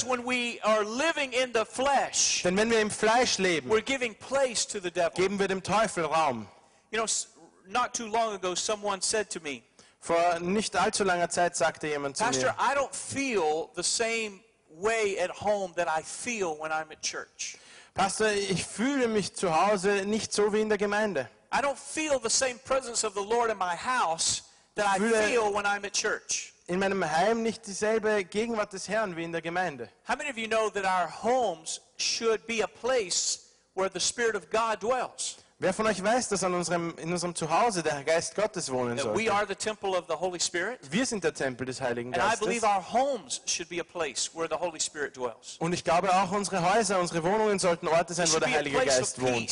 [1.66, 6.48] Flesh, Denn wenn wir im Fleisch leben, geben wir dem Teufel Raum.
[6.92, 7.28] You know, s-
[7.68, 9.62] not too long ago, someone said to me,
[10.00, 14.40] Vor nicht allzu langer Zeit sagte jemand zu Pastor, mir, I don't feel the same
[14.78, 17.58] way at home that I feel when I'm at church.
[17.94, 21.28] Pastor, ich fühle mich zu Hause nicht so wie in der Gemeinde.
[21.52, 24.44] I don't feel the same presence of the Lord in my house
[24.76, 26.54] that I feel when I'm at church.
[26.68, 29.90] In meinem Heim nicht dieselbe Gegenwart des Herrn wie in der Gemeinde.
[30.08, 34.36] How many of you know that our homes should be a place where the Spirit
[34.36, 35.38] of God dwells?
[35.62, 39.30] Wer von euch weiß, dass an unserem, in unserem Zuhause der Geist Gottes wohnen soll?
[39.30, 40.80] are the temple of the Holy Spirit?
[40.89, 42.64] Wir sind der Tempel des Heiligen And I believe Geistes.
[42.64, 45.57] our homes should be a place where the Holy Spirit dwells.
[45.59, 49.22] Und ich glaube auch, unsere Häuser, unsere Wohnungen sollten Orte sein, wo der Heilige Geist
[49.22, 49.51] wohnt.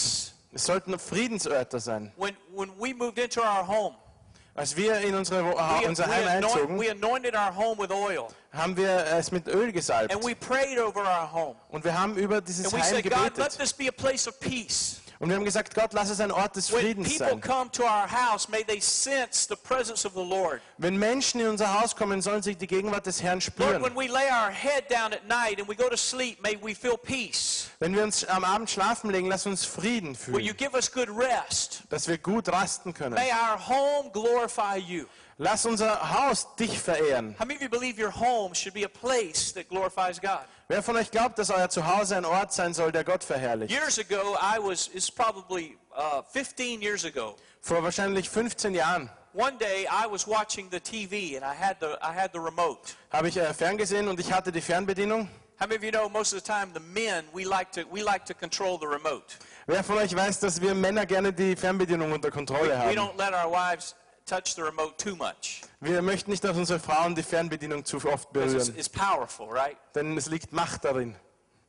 [0.52, 2.12] Es sollten Friedensörter sein.
[2.18, 3.96] When, when we moved into our home,
[4.56, 8.30] Als wir in unsere, we, unser Heim einzogen, we anointed our home with oil.
[8.52, 10.12] haben wir es mit Öl gesalbt.
[10.12, 11.56] And we prayed over our home.
[11.70, 13.60] Und wir haben über dieses Heim said, God, let gebetet.
[13.60, 15.02] this be a place of peace.
[15.20, 17.42] Und wir haben gesagt, Gott, lass es ein Ort des Friedens sein.
[20.78, 23.84] Wenn Menschen in unser Haus kommen, sollen sie die Gegenwart des Herrn spüren.
[27.80, 30.56] Wenn wir uns am Abend schlafen legen, lass uns Frieden fühlen,
[31.90, 33.16] dass wir gut rasten können.
[33.16, 35.06] May our home glorify you.
[35.42, 37.34] Lass unser Haus dich verehren.
[37.40, 40.46] How many of you believe your home should be a place that glorifies God?
[40.72, 43.72] Wer von euch glaubt, dass euer Zuhause ein Ort sein soll, der Gott verherrlicht?
[43.74, 47.36] Years ago, I was, it's probably uh, 15 years ago.
[47.60, 51.98] Vor wahrscheinlich 15 Jahren One day I was watching the TV and I had the,
[52.04, 52.94] I had the remote.
[53.12, 55.28] habe ich äh, ferngesehen und ich hatte die Fernbedienung.
[55.60, 58.04] How many of you know most of the time the men, we like to, we
[58.04, 59.24] like to control the remote?
[59.66, 62.96] Wer von euch weiß, dass wir Männer gerne die Fernbedienung unter Kontrolle We haben?
[62.96, 63.96] don't let our wives
[64.30, 65.62] touch the remote too much.
[65.82, 69.78] Wir möchten nicht, dass unsere Frauen die Fernbedienung zu oft berühren, it's powerful, right?
[69.96, 71.16] denn es liegt Macht darin.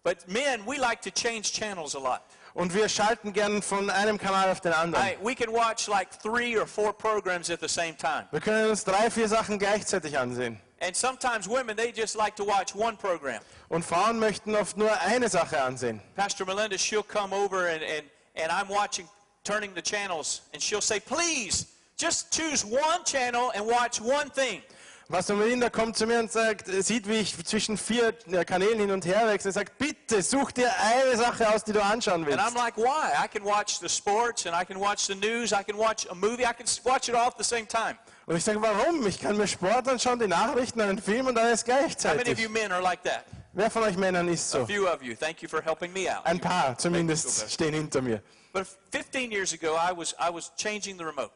[0.02, 2.20] But men, we like to change channels a lot.
[2.54, 5.04] Und wir schalten gern von einem Kanal auf den anderen.
[5.04, 8.26] I, we can watch like three or four programs at the same time.
[8.30, 10.58] Wir können uns drei, vier Sachen gleichzeitig ansehen.
[10.80, 13.40] And sometimes women, they just like to watch one program.
[13.68, 16.00] Und Frauen möchten oft nur eine Sache ansehen.
[16.16, 18.04] Pastor Melinda, she'll come over and, and,
[18.34, 19.06] and I'm watching,
[19.44, 21.66] turning the channels, and she'll say, please,
[22.00, 24.62] just choose one channel and watch one thing.
[25.10, 28.92] Pastor Melinda kommt zu mir und sagt, sieht, wie ich zwischen vier äh, Kanälen hin
[28.92, 29.50] und her wechsle.
[29.50, 33.10] Sagt, bitte such dir eine Sache aus, die du anschauen And I'm like, why?
[33.20, 36.14] I can watch the sports, and I can watch the news, I can watch a
[36.14, 37.98] movie, I can watch it all at the same time.
[38.26, 39.04] Und ich sage, warum?
[39.08, 42.38] Ich kann mir Sport anschauen, die Nachrichten, einen Film und alles How many of gleichzeitig.
[42.38, 43.24] you men are like that?
[43.52, 44.66] Wer von euch Männern ist A so?
[44.66, 45.16] few of you.
[45.16, 46.24] Thank you for helping me out.
[46.24, 48.22] Ein paar zumindest stehen hinter mir.
[48.52, 51.32] But 15 years ago, I was, I was changing the remote.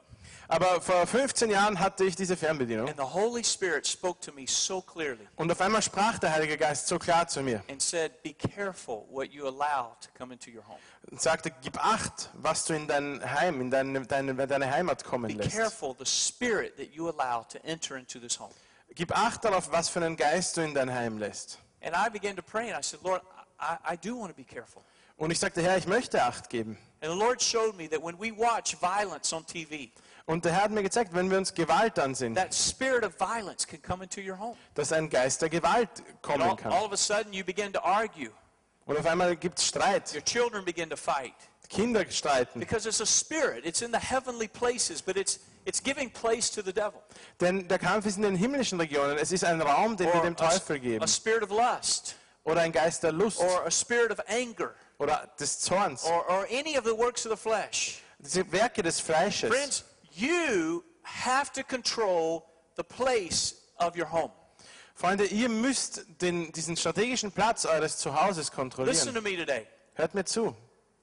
[0.48, 2.88] Aber vor 15 Jahren hatte ich diese Fernbedienung.
[2.88, 6.56] And the Holy Spirit spoke to me so clearly Und auf einmal sprach der Heilige
[6.58, 10.50] Geist so klar zu mir and said, Be careful what you allow to come into
[10.50, 10.78] your home.
[11.10, 15.28] und sagte, gib Acht, was du in dein Heim, in deine, deine, deine Heimat kommen
[15.36, 15.56] Be lässt.
[15.56, 18.52] careful the spirit that you allow to enter into this home.
[18.94, 21.58] Gib Acht darauf, was für einen Geist du in dein Heim lässt.
[21.82, 23.22] And I began to pray and I said, Lord,
[23.60, 24.82] I, I do want to be careful.
[25.16, 26.76] Und ich sagte, Herr, ich möchte Acht geben.
[27.00, 29.90] And the Lord showed me that when we watch violence on TV,
[30.26, 33.66] Und der Herr hat mir gezeigt, wenn wir uns Gewalt ansehen, that spirit of violence
[33.66, 34.56] can come into your home.
[34.74, 36.72] dass ein Geist der Gewalt And kommen all, all kann.
[36.72, 38.30] of a sudden, you begin to argue.
[38.86, 40.14] Und auf einmal gibt es Streit.
[40.14, 41.34] Your children begin to fight
[41.68, 42.58] Kinder streiten.
[42.60, 43.64] because it's a spirit.
[43.66, 47.02] It's in the heavenly places, but it's it's giving place to the devil
[47.40, 49.18] Denn der Kampf ist in den himmlischen Regionen.
[49.18, 51.06] Es ist ein Raum, den wir dem a, Teufel a geben.
[51.08, 53.40] spirit of lust Oder ein Geist der Lust.
[53.40, 56.04] or a spirit of anger Oder des Zorns.
[56.04, 58.02] or, or any of the works of the flesh.
[58.18, 59.50] Diese Werke des Fleisches.
[59.50, 59.84] Friends,
[60.16, 62.44] you have to control
[62.76, 64.30] the place of your home.
[64.94, 69.14] Freunde, ihr müsst den, diesen strategischen Platz eures Zuhauses Listen kontrollieren.
[69.14, 69.66] to me today.
[69.94, 70.54] Hört mir zu.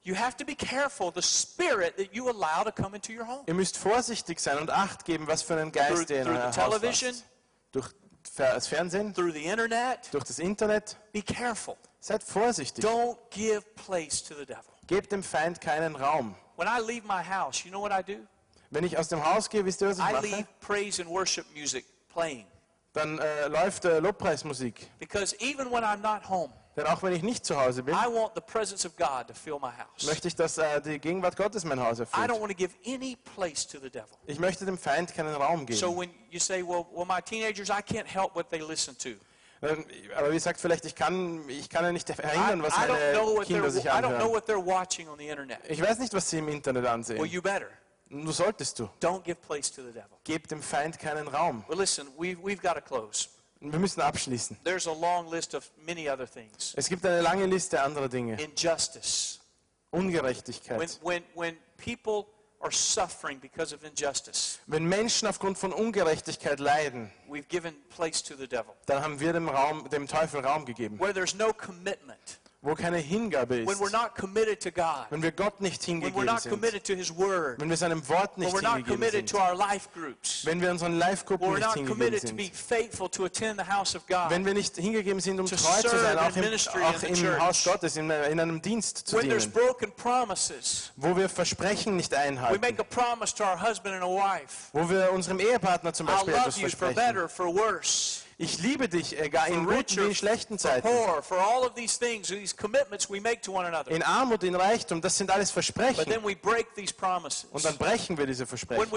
[0.04, 3.44] You have to be careful the spirit that you allow to come into your home.
[3.46, 6.46] Ihr müsst vorsichtig sein und Acht geben, was für einen Geist ihr in through euer
[6.46, 7.24] Haus television, lasst.
[7.70, 7.88] Durch
[8.36, 10.08] das Fernsehen, through the internet.
[10.10, 10.96] durch das Internet.
[11.12, 11.76] Be careful.
[12.00, 12.84] Seid vorsichtig.
[12.84, 14.64] Don't give place to the devil.
[14.88, 16.34] Gebt dem Feind keinen Raum.
[16.56, 18.26] When I leave my house, you know what I do?
[18.72, 20.26] Wenn ich aus dem Haus gehe, wisst ihr, was ich I mache?
[20.26, 22.46] leave praise and worship music playing.
[22.94, 24.90] Dann äh, läuft äh, Lobpreismusik.
[24.98, 28.06] Because even when I'm not home, Denn auch wenn ich nicht zu Hause bin, I
[28.06, 30.06] want the presence of God to fill my house.
[30.06, 32.40] möchte ich, dass äh, die Gegenwart Gottes mein Haus I don't erfüllt.
[32.40, 34.08] want to give any place to the devil.
[34.26, 35.98] Ich möchte dem Feind keinen Raum So geben.
[36.00, 39.10] when you say, well, well, my teenagers, I can't help what they listen to.
[39.64, 39.84] Ähm,
[40.16, 43.12] Aber wie gesagt, vielleicht, ich kann, ich kann ja nicht I, verhindern, was I don't
[43.12, 44.32] know meine what Kinder sich they're, I don't know anhören.
[44.32, 45.60] what they're watching on the internet.
[45.68, 47.24] Ich weiß nicht, was sie im Internet Well, ansehen.
[47.26, 47.68] you better.
[48.12, 48.88] Du solltest du.
[49.00, 50.18] Don't give place to the devil.
[50.24, 51.64] Gib dem Feind keinen Raum.
[51.66, 53.28] Well, listen, we've, we've got to close.
[53.60, 54.58] Wir müssen abschließen.
[54.64, 56.74] There's a long list of many other things.
[56.76, 58.34] Es gibt eine lange Liste anderer Dinge.
[58.42, 59.40] Injustice.
[59.92, 60.98] When, Ungerechtigkeit.
[61.02, 62.26] when, when people
[62.60, 68.34] are suffering because of injustice, Wenn Menschen aufgrund von Ungerechtigkeit leiden, we've given place to
[68.36, 68.74] the devil.
[68.86, 70.98] dann haben wir dem, Raum, dem Teufel Raum gegeben.
[70.98, 73.92] Where there's no commitment, Wo keine Hingabe when we're ist.
[73.92, 76.52] not committed to God, Wenn wir Gott nicht when we're hingegeben not sind.
[76.52, 79.34] committed to His Word, Wenn wir seinem Wort nicht hingegeben sind.
[80.44, 82.38] Wenn wir unseren we're nicht hingegeben sind.
[84.30, 86.44] Wenn wir nicht hingegeben sind, um treu zu sein, auch im,
[86.84, 87.40] auch im.
[87.40, 89.52] Haus Gottes, in, in einem Dienst zu dienen.
[89.52, 92.60] broken promises, Wo wir Versprechen nicht we einhalten.
[92.60, 94.68] make a promise to our husband and a wife.
[94.72, 97.28] Wo wir unserem Ehepartner zum Beispiel etwas versprechen.
[98.42, 100.88] Ich liebe dich, egal in guten wie in schlechten Zeiten.
[103.88, 106.12] In Armut, in Reichtum, das sind alles Versprechen.
[106.12, 108.90] Und dann brechen wir diese Versprechen.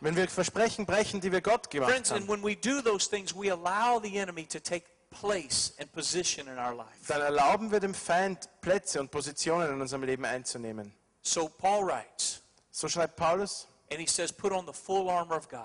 [0.00, 2.28] Wenn wir Versprechen brechen, die wir Gott gemacht friends, and haben.
[2.28, 6.58] when we do those things, we allow the enemy to take place and position in
[6.58, 6.90] our life.
[7.08, 10.92] dann erlauben wir dem Feind Plätze und Positionen in unserem Leben einzunehmen.
[11.22, 15.48] So Paul writes, So schreibt Paulus, and he says, put on the full armor of
[15.48, 15.62] God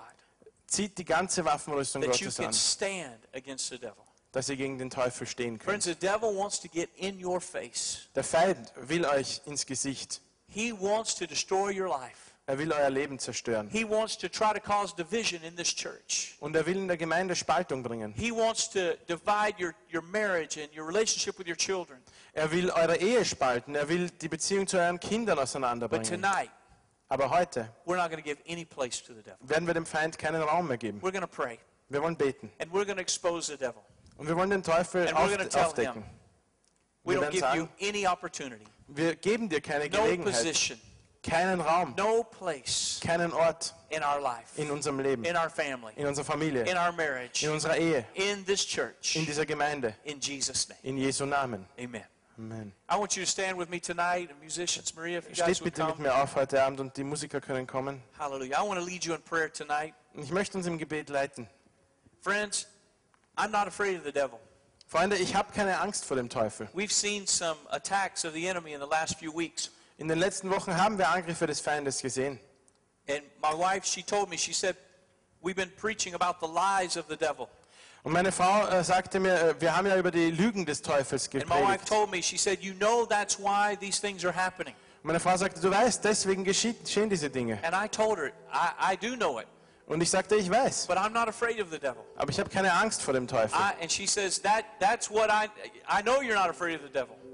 [0.72, 4.02] zieht die ganze Waffenrüstung that you Gottes can an, stand against the devil.
[4.32, 5.64] dass ihr gegen den Teufel stehen könnt.
[5.64, 8.08] Friends, the devil wants to get in your face.
[8.14, 10.20] Der Feind will euch ins Gesicht.
[10.48, 12.32] He wants to destroy your life.
[12.46, 13.68] Er will euer Leben zerstören.
[13.70, 16.36] He wants to try to cause division in this church.
[16.40, 18.12] Und er will in der Gemeinde Spaltung bringen.
[18.16, 22.00] He wants to divide your, your marriage and your relationship with your children.
[22.32, 23.74] Er will eure Ehe spalten.
[23.76, 26.04] Er will die Beziehung zu euren Kindern But auseinanderbringen.
[26.04, 26.50] tonight,
[27.12, 27.68] Aber heute
[29.40, 31.02] werden wir dem Feind keinen Raum mehr geben.
[31.02, 32.50] Wir wollen beten.
[32.58, 36.04] Und wir wollen den Teufel auf, aufdecken.
[37.04, 37.68] Wir werden sagen,
[38.88, 40.78] wir geben dir keine Gelegenheit,
[41.22, 41.94] keinen Raum,
[43.02, 43.74] keinen Ort
[44.56, 49.94] in unserem Leben, in unserer Familie, in unserer Ehe, in dieser Gemeinde.
[50.82, 51.66] In Jesu Namen.
[51.78, 52.04] Amen.
[52.42, 52.72] Amen.
[52.88, 55.74] I want you to stand with me tonight, musicians, Maria, if you guys Steht would
[55.74, 58.02] bitte mit mir auf heute Abend und die Musiker können kommen.
[58.18, 58.58] Hallelujah.
[58.58, 59.94] I want to lead you in prayer tonight.
[60.14, 61.46] Ich möchte uns im Gebet leiten.
[62.20, 62.66] Friends,
[63.36, 64.40] I'm not afraid of the devil.
[64.88, 66.68] Freunde, ich habe keine Angst vor dem Teufel.
[66.74, 69.70] We've seen some attacks of the enemy in the last few weeks.
[69.98, 72.40] In den letzten Wochen haben wir Angriffe des Feindes gesehen.
[73.08, 74.76] And my wife, she told me, she said,
[75.42, 77.48] we've been preaching about the lies of the devil.
[78.04, 81.30] Und meine Frau äh, sagte mir, äh, wir haben ja über die Lügen des Teufels
[81.30, 81.88] gepredigt.
[81.92, 82.10] Und
[85.02, 87.58] meine Frau sagte, du weißt, deswegen geschehen diese Dinge.
[89.86, 93.56] Und ich sagte, ich weiß, aber ich habe keine Angst vor dem Teufel.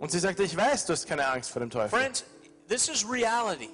[0.00, 1.98] Und sie sagte, ich weiß, du hast keine Angst vor dem Teufel.
[1.98, 2.24] Friends,
[2.68, 3.70] this is reality.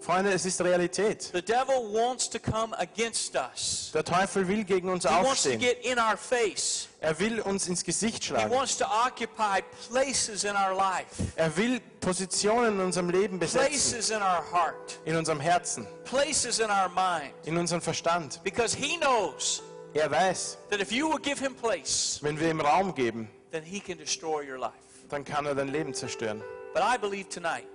[0.00, 1.22] Freunde, es ist Realität.
[1.32, 3.90] The devil wants to come against us.
[3.92, 6.88] Der Teufel will gegen uns He wants to get in our face.
[7.00, 11.80] Er will uns ins Gesicht He wants to occupy places in our life, Er will
[12.00, 13.68] Positionen in unserem Leben besetzen.
[13.68, 17.32] places in our heart, In unserem Herzen, places in our mind.
[17.44, 18.40] in unserem Verstand.
[18.42, 19.62] Because he knows
[19.94, 23.62] Er weiß, that if you will give him place, wenn wir ihm Raum geben, then
[23.62, 24.72] he can destroy your life.
[25.10, 26.42] dann kann er dein Leben zerstören.
[26.72, 27.66] But I believe tonight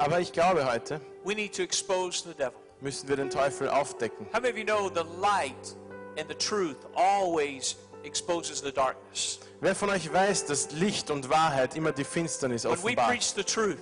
[0.00, 2.54] Aber ich glaube, heute we need to expose the devil.
[2.80, 4.26] müssen wir den Teufel aufdecken.
[4.32, 5.76] How many of you know the light
[6.18, 9.38] and the truth always exposes the darkness?
[9.60, 13.08] Wer von euch weiß, dass Licht und Wahrheit immer die Finsternis When we offenbart?
[13.08, 13.76] preach the truth,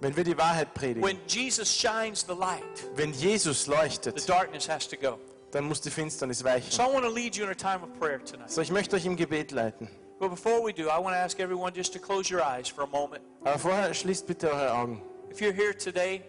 [0.00, 2.62] Wenn wir die Wahrheit predigen, when Jesus shines the light,
[2.96, 5.18] wenn Jesus the leuchtet, darkness has to go.
[5.52, 6.80] dann muss die Finsternis So weichen.
[6.80, 8.50] I want to lead you in a time of prayer tonight.
[8.50, 9.88] So, ich möchte euch im Gebet leiten.
[10.18, 12.82] But before we do, I want to ask everyone just to close your eyes for
[12.82, 13.22] a moment.
[13.44, 15.00] Aber vorher schließt bitte eure Augen.
[15.30, 16.22] If you're here today,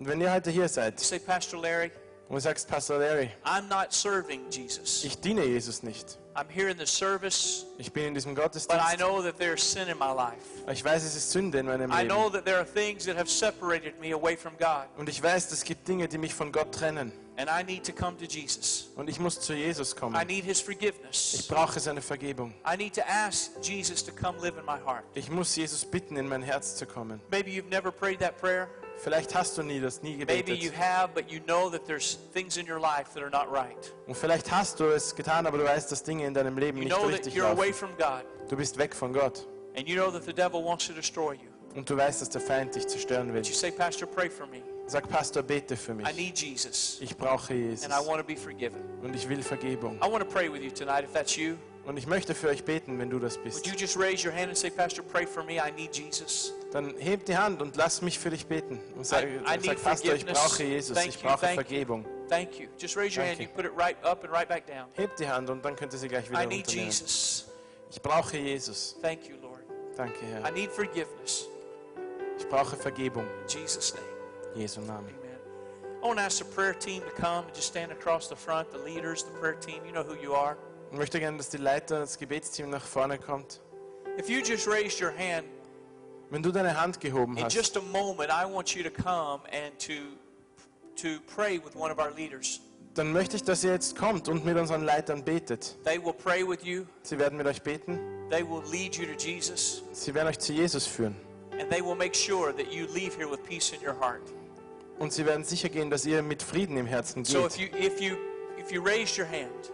[0.00, 1.90] wenn ihr heute hier seid say, Pastor Larry,
[2.28, 5.04] und du sagst, Pastor Larry, I'm not serving Jesus.
[5.04, 6.18] ich diene Jesus nicht.
[6.34, 8.98] I'm here in the service, Ich bin in diesem but I Gottesdienst.
[8.98, 10.44] know that there's sin in my life.
[10.70, 12.32] Ich weiß, es ist Sünde in meinem I know Leben.
[12.34, 15.64] that there are things that have separated me away from God, Und ich weiß, es
[15.64, 17.10] gibt Dinge, die mich von Gott trennen.
[17.38, 18.88] and I need to come to Jesus.
[18.96, 20.26] Und ich muss zu Jesus I kommen.
[20.26, 21.46] need His Ich forgiveness.
[21.48, 22.52] brauche seine Vergebung.
[22.70, 25.04] I need to ask Jesus to come live in my heart.
[25.14, 27.18] Ich muss Jesus bitten, in mein Herz zu kommen.
[27.30, 28.68] Maybe you've never prayed that prayer.
[28.98, 30.78] Vielleicht hast du nie das, nie Maybe you gebetet.
[30.78, 33.92] have, but you know that there's things in your life that are not right.
[34.06, 36.84] Und vielleicht hast du es getan, aber du weißt, dass Dinge in deinem Leben You
[36.84, 37.74] nicht know that richtig away laufen.
[37.74, 39.46] from God, Du bist weg von Gott.
[39.76, 41.50] and you know that the devil wants to destroy you.
[41.74, 43.40] Und du weißt, dass der Feind dich zerstören will.
[43.42, 44.62] But you say, Pastor, pray for me.
[44.88, 46.16] Sag, Pastor, bete für I mich.
[46.16, 47.84] need Jesus, Ich brauche Jesus.
[47.84, 48.80] and I want to be forgiven.
[49.02, 49.96] Und ich will Vergebung.
[50.02, 51.04] I want to pray with you tonight.
[51.04, 51.56] If that's you,
[51.86, 53.66] Und ich möchte für euch beten, wenn du das would bist.
[53.66, 55.54] you just raise your hand and say, Pastor, pray for me.
[55.58, 56.52] I need Jesus.
[56.72, 58.80] Dann heb die Hand und lass mich für dich beten.
[58.96, 60.96] Und sag, I- I sag Pastor, ich brauche Jesus.
[60.96, 61.54] Thank Ich brauche you.
[61.54, 62.04] Vergebung.
[62.28, 62.66] Thank you.
[62.76, 63.38] Just raise your hand.
[63.38, 63.52] Danke.
[63.52, 64.86] You put it right up and right back down.
[64.94, 66.66] Heb die Hand und dann könnt ihr sie gleich wieder I need.
[66.66, 67.46] Jesus.
[67.88, 68.96] Ich brauche Jesus.
[69.00, 69.62] Thank you, Lord.
[69.96, 70.50] Danke, I Herr.
[70.50, 71.46] need forgiveness.
[72.38, 73.24] Ich brauche Vergebung.
[73.24, 74.06] In Jesus' name.
[74.54, 75.14] In Jesu Namen.
[75.20, 75.38] Amen.
[76.02, 78.70] I want to ask the prayer team to come and just stand across the front,
[78.72, 79.84] the leaders, the prayer team.
[79.86, 80.56] You know who you are.
[80.92, 83.60] Ich möchte gerne, dass die Leiter, das Gebetsteam nach vorne kommt.
[84.18, 85.44] If you just raised your hand,
[86.30, 89.42] Wenn du deine Hand gehoben in hast, just a moment, I want you to come
[89.52, 89.92] and to,
[91.00, 92.60] to pray with one of our leaders.
[92.94, 95.76] dann möchte ich, dass ihr jetzt kommt und mit unseren Leitern betet.
[95.84, 96.84] They will pray with you.
[97.02, 97.98] Sie werden mit euch beten.
[98.30, 99.82] They will lead you to Jesus.
[99.92, 101.14] Sie werden euch zu Jesus führen.
[101.60, 104.22] And they will make sure that you leave here with peace in your heart.
[104.98, 107.72] Und sie werden sicher gehen, dass ihr mit Frieden im Herzen So if geht.
[107.74, 108.16] you if you
[108.58, 109.70] if you raised your hand,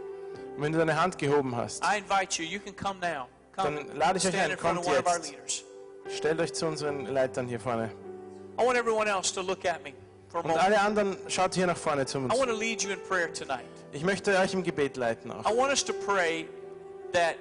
[0.56, 2.48] Und wenn du deine Hand gehoben hast, I invite you.
[2.48, 3.26] You can come now.
[3.56, 5.30] Come Dann lade ich euch ein, kommt jetzt.
[5.30, 5.64] leaders.
[6.08, 7.90] stellt euch zu unseren Leitern hier vorne.
[8.58, 9.92] I want everyone else to look at me
[10.28, 10.64] for a Und moment.
[10.64, 12.34] alle anderen, schaut hier nach vorne zu uns.
[12.34, 13.64] I want to lead you in prayer tonight.
[13.92, 15.50] Ich möchte euch im Gebet leiten auch.
[15.50, 16.46] I want us to pray
[17.12, 17.36] that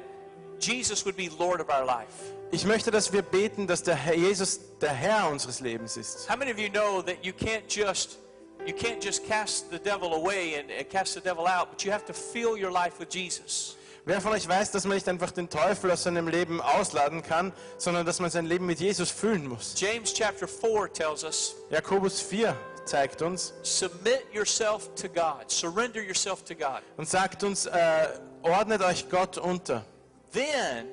[0.60, 2.12] Jesus would be Lord of our life.
[2.52, 6.30] Ich möchte, dass wir beten, dass der Herr Jesus der Herr unseres Lebens ist.
[6.30, 8.20] How many of you know that you can't just
[8.66, 11.92] you can't just cast the devil away and, and cast the devil out, but you
[11.92, 13.76] have to fill your life with Jesus.
[14.04, 17.54] Wer von euch weiß, dass man nicht einfach den Teufel aus seinem Leben ausladen kann,
[17.78, 19.76] sondern dass man sein Leben mit Jesus füllen muss?
[19.78, 22.56] James chapter 4 tells us, Jakobus 4
[22.86, 26.82] zeigt uns submit yourself to God, surrender yourself to God.
[26.98, 28.08] und sagt uns, äh,
[28.42, 29.86] ordnet euch Gott unter
[30.34, 30.88] Then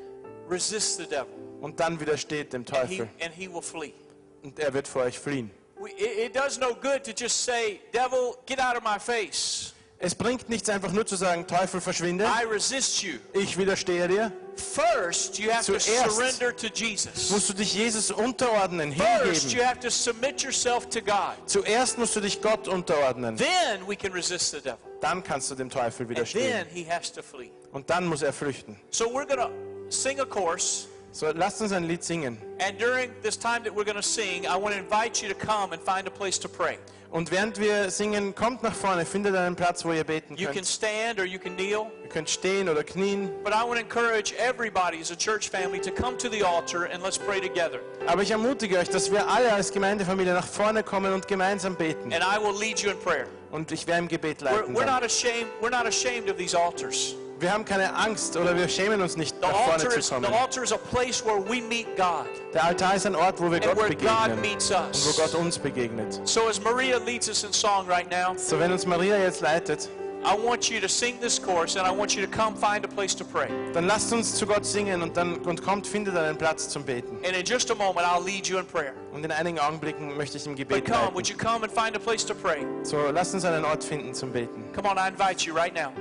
[0.50, 3.94] resist the devil, und dann widersteht dem he, Teufel and he will flee.
[4.42, 5.50] und er wird vor euch fliehen.
[5.80, 9.74] We, it, it does no good to just say, devil, get out of my face.
[10.00, 13.18] Es bringt nichts einfach nur zu sagen, Teufel verschwinde, I resist you.
[13.32, 14.32] ich widerstehe dir.
[14.56, 17.30] First, you have to surrender to Jesus.
[17.30, 21.34] Musst du dich Jesus unterordnen, First, you have to submit yourself to God.
[21.46, 23.36] Zuerst musst du dich Gott unterordnen.
[23.36, 24.78] Then we can resist the devil.
[25.00, 26.58] Dann kannst du dem Teufel widerstehen.
[26.58, 27.50] And then he has to flee.
[27.72, 28.76] Und dann muss er flüchten.
[28.90, 29.50] So we're going to
[29.90, 30.88] sing a chorus.
[31.12, 32.38] So, lasst uns ein Lied singen.
[32.60, 35.34] And during this time that we're going to sing, I want to invite you to
[35.34, 36.78] come and find a place to pray.
[37.10, 40.56] Und während wir singen, kommt nach vorne, findet einen Platz, wo ihr beten You can
[40.56, 40.66] könnt.
[40.66, 41.86] stand or you can kneel.
[42.02, 43.30] Ihr könnt stehen oder knien.
[43.42, 46.84] But I want to encourage everybody as a church family to come to the altar
[46.84, 47.80] and let's pray together.
[48.06, 52.12] Aber ich ermutige euch, dass wir alle als Gemeindefamilie nach vorne kommen und gemeinsam beten.
[52.12, 53.26] And I will lead you in prayer.
[53.50, 54.74] Und ich werde im Gebet We're, leiten.
[54.76, 54.94] we're Dann.
[54.96, 55.46] not ashamed.
[55.62, 57.14] We're not ashamed of these altars.
[57.40, 60.24] Wir haben keine Angst oder wir schämen uns nicht, nach vorne zu kommen.
[60.26, 63.60] altar is a place where we meet God Der Altar ist ein Ort, wo wir
[63.60, 65.22] Gott begegnen und wo.
[65.22, 66.20] Gott uns begegnet.
[66.24, 69.88] So as Maria leads us in song right now, So, wenn uns Maria jetzt leitet,
[70.24, 72.88] I want you to sing this chorus and I want you to come find a
[72.88, 73.48] place to pray.
[73.72, 77.18] dann lasst uns zu Gott singen und dann und kommt, findet einen Platz zum Beten.
[77.24, 78.94] And in just a moment, I'll lead you in prayer.
[79.12, 81.94] Und in einigen Augenblicken möchte ich im But Gebet come, would you come and find
[81.94, 82.66] a place to pray?
[82.82, 84.72] So, lasst uns einen Ort finden zum Beten.
[84.74, 85.92] Come on, I invite you right now.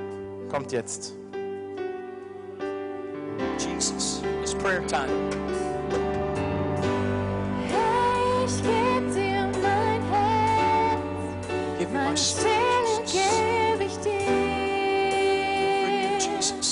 [0.49, 1.13] Kommt jetzt.
[3.57, 5.09] Jesus, it's prayer time.
[7.69, 11.01] Herr, ich geb dir mein Herz,
[11.79, 13.13] Give me my meine soul, Seele Jesus.
[13.13, 14.15] geb ich For you,
[16.17, 16.35] dir.
[16.35, 16.69] Jesus.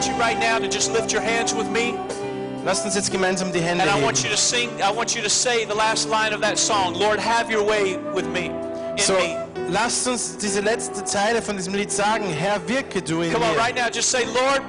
[0.00, 1.94] invite you right now to just lift your hands with me.
[2.64, 5.22] Lasst uns jetzt gemeinsam die Hände And I want you to sing, I want you
[5.22, 6.94] to say the last line of that song.
[6.94, 8.46] Lord, have your way with me,
[8.92, 9.36] in So, me.
[9.70, 12.24] lasst uns diese letzte Zeile von diesem Lied sagen.
[12.30, 13.58] Herr, wirke du in Come on, mir.
[13.58, 14.62] right now, just say, Lord,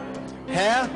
[0.47, 0.89] Herr,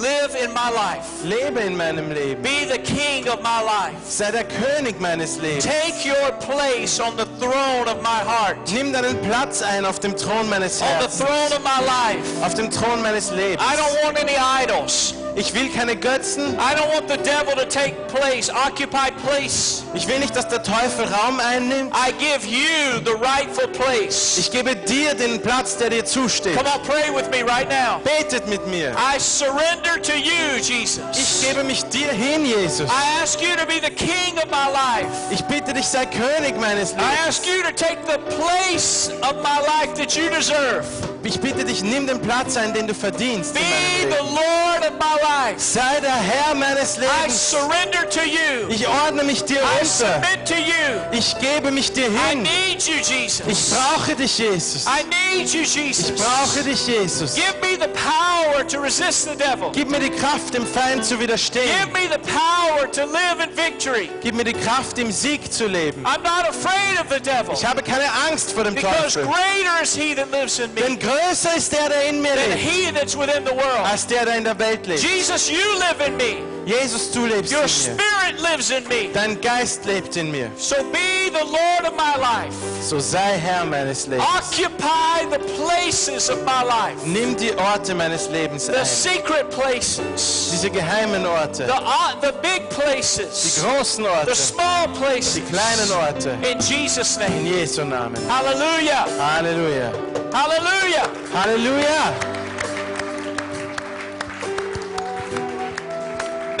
[0.00, 1.24] live in my life.
[1.24, 2.42] lebe in meinem Leben.
[2.42, 3.96] Be the king of my life.
[4.04, 5.64] Sei der König meines Lebens.
[5.64, 10.16] Take your place on the throne of my heart, Nimm deinen Platz ein auf dem
[10.16, 11.02] Thron meines Herzens.
[11.02, 12.42] on the throne of my life.
[12.44, 13.62] Auf dem Thron meines Lebens.
[13.62, 15.14] I don't want any idols.
[15.36, 16.54] Ich will keine Götzen.
[16.58, 19.84] I don't want the devil to take place, occupy place.
[19.94, 21.92] Ich will nicht, dass der Teufel Raum einnimmt.
[21.94, 24.36] I give you the rightful place.
[24.38, 26.56] Ich gebe dir den Platz, der dir zusteht.
[26.56, 28.00] Come on, pray with me right now.
[28.04, 28.92] Betet mit mir.
[28.96, 31.42] I surrender to you, Ich Jesus.
[31.46, 32.90] gebe mich dir hin, Jesus.
[32.90, 35.08] I ask you to be the king of my life.
[35.30, 37.28] Ich bitte dich, sei König meines I Lebens.
[37.28, 40.84] ask you to take the place of my life that you deserve.
[41.22, 43.60] Ich bitte dich, nimm den Platz ein, den du verdienst Be
[44.02, 44.16] the.
[44.16, 45.58] Lord of my life.
[45.58, 47.50] Sei der Herr meines I Lebens.
[47.50, 48.68] surrender to you.
[48.70, 49.84] Ich ordne mich dir I unter.
[49.86, 51.00] submit to you.
[51.12, 52.42] Ich gebe mich dir I hin.
[52.42, 53.70] need you, Ich Jesus.
[53.70, 54.86] brauche dich, Jesus.
[54.86, 55.04] I
[55.36, 56.12] need you, Ich Jesus.
[56.12, 57.34] brauche dich, Jesus.
[57.34, 59.70] Give me the power to resist the devil.
[59.72, 61.92] Gib mir die Kraft, dem Feind zu Give widerstehen.
[61.92, 64.08] me the power to live in victory.
[64.22, 66.02] Gib mir die Kraft, im Sieg zu leben.
[66.06, 69.24] I'm not afraid of the devil Ich habe keine Angst vor dem because Teufel.
[69.26, 72.54] greater is he that lives in me Denn größer ist der, der in mir lebt,
[72.54, 73.84] he that's within the world.
[73.84, 75.02] als der, der in der Welt lebt.
[75.02, 76.59] Jesus, you live in me.
[76.70, 77.68] Jesus, du lebst Your in mir.
[77.68, 79.10] spirit lives in me.
[79.12, 80.50] Dein Geist lebt in mir.
[80.56, 82.54] So be the Lord of my life.
[82.82, 84.28] So sei Herr meines Lebens.
[84.36, 86.96] Occupy the places of my life.
[87.04, 88.84] Nimm die Orte meines Lebens The ein.
[88.86, 90.50] secret places.
[90.52, 91.66] Diese geheimen Orte.
[91.66, 93.60] The, uh, the big Die places.
[93.64, 95.34] großen The small places.
[95.34, 96.30] Die kleinen Orte.
[96.48, 97.32] In Jesus' name.
[97.40, 97.46] In.
[97.46, 98.16] Jesu Namen.
[98.28, 99.06] Hallelujah.
[99.18, 99.92] Hallelujah.
[100.32, 101.08] Hallelujah.
[101.34, 102.39] Halleluja.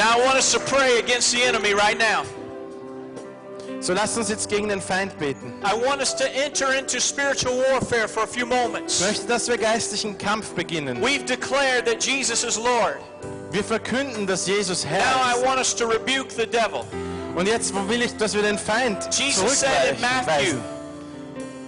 [0.00, 2.24] Now I want us to pray against the enemy right now.
[3.80, 5.52] So lasst uns jetzt gegen den Feind beten.
[5.62, 8.98] I want us to enter into spiritual warfare for a few moments.
[8.98, 11.02] Ich möchte, dass wir geistlichen Kampf beginnen.
[11.02, 12.96] We've declared that Jesus is Lord.
[13.50, 16.86] Wir verkünden, dass Jesus Now Herr I want us to rebuke the devil.
[17.36, 20.79] Und jetzt will ich, dass wir den Feind Jesus said in Matthew.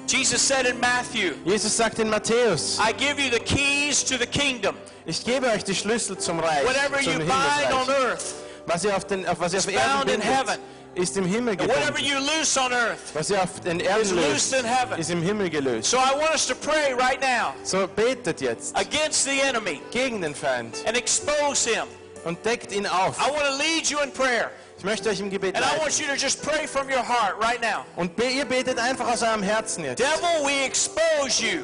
[0.06, 4.26] Jesus said in Matthew, Jesus sagt in Matthäus, I give you the keys to the
[4.26, 4.76] kingdom.
[5.06, 8.34] ich gebe euch die Schlüssel zum Reich, Whatever zum you bind on earth,
[8.66, 10.58] Was ihr auf, den, auf was ihr auf is Erden bindet, heaven.
[10.94, 14.52] ist im Himmel whatever you loose on earth Was ihr auf den is Erden löst,
[14.54, 14.98] in heaven.
[14.98, 15.90] ist im Himmel gelöst.
[15.90, 20.20] So I want us to pray right now So betet jetzt against the enemy gegen
[20.20, 21.84] den Feind and expose him.
[22.24, 23.16] und deckt ihn auf.
[23.18, 24.50] I want to lead you in prayer.
[24.82, 25.80] Ich möchte euch im Gebet And I leiten.
[25.82, 27.84] want you to just pray from your heart right now.
[27.94, 30.00] Und ihr betet einfach aus eurem Herzen jetzt.
[30.00, 31.60] Devil, we expose you.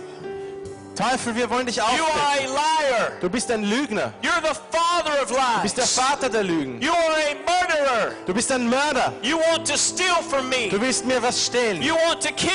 [0.99, 2.57] Teufel, wir wollen dich You are aufdecken.
[2.57, 3.13] a liar.
[3.21, 4.13] Du bist ein Lügner.
[4.21, 5.87] You're the father of Du bist der.
[5.87, 6.81] Vater der Lügen.
[6.83, 8.13] You are a murderer.
[8.27, 9.13] Du bist ein Mörder.
[9.23, 10.69] You want to steal from me.
[10.71, 11.81] Du willst mir was stehlen.
[11.83, 12.49] You want to kill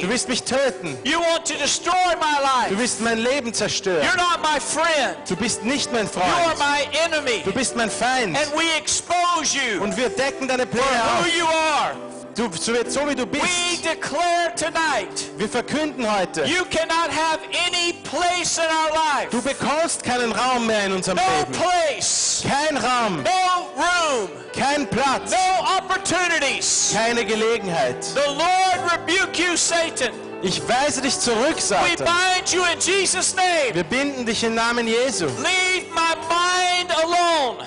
[0.00, 0.96] Du willst mich töten.
[1.04, 4.02] You want to destroy my Du willst mein Leben zerstören.
[4.06, 5.16] You're not my friend.
[5.28, 6.58] Du bist nicht mein You are Freund.
[6.58, 7.42] my enemy.
[7.44, 8.36] Du bist mein Feind.
[8.36, 12.19] And we expose you Und wir decken deine Pläne auf.
[12.36, 13.84] Du, so, so wie du We bist.
[13.84, 19.30] declare tonight Wir verkünden heute, you cannot have any place in our life.
[19.30, 21.52] du bekommst keinen Raum mehr in unserem No Leben.
[21.52, 22.42] place.
[22.48, 24.28] Kein Raum, No room.
[24.54, 26.90] kein Platz, No opportunities.
[26.94, 28.02] keine Gelegenheit.
[28.04, 30.10] The Lord rebuke you, Satan.
[30.42, 31.96] Ich weise dich zurück, We Satan.
[32.06, 33.74] bind you in Jesus' name.
[33.74, 35.26] Wir binden dich im Namen Jesu.
[35.26, 37.66] Leave my mind alone.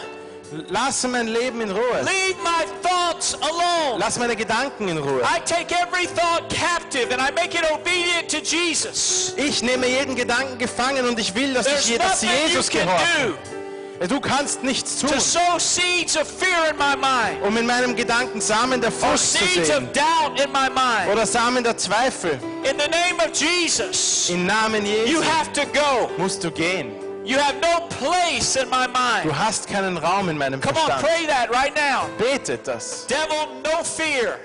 [0.70, 2.02] Lass mein Leben in Ruhe.
[2.02, 4.00] Leave my thoughts alone.
[4.00, 5.22] Lass meine Gedanken in Ruhe.
[5.24, 9.34] I take every thought captive and I make it obedient to Jesus.
[9.38, 12.70] Ich nehme jeden Gedanken gefangen und ich will, dass There's ich dass nothing you Jesus
[12.70, 13.28] gehorche.
[13.28, 13.38] do
[14.08, 17.96] Du kannst nichts tun, to sow seeds of fear in my mind um in meinem
[17.96, 19.90] Gedanken Samen der Furcht zu sehen
[21.12, 22.32] oder Samen der Zweifel.
[22.64, 26.10] In the name of Jesus, Im Namen you Jesu have to go.
[26.18, 27.03] musst du gehen.
[27.26, 29.24] You have no place in my mind.
[29.24, 32.10] Du hast keinen Raum in meinem Come on, pray that right now.
[32.18, 33.06] Betet das.
[33.08, 34.40] Devil, no fear.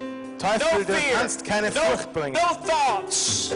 [0.00, 1.14] No Teufel, du fear.
[1.18, 2.34] kannst keine No, Furcht bringen.
[2.34, 3.50] no thoughts.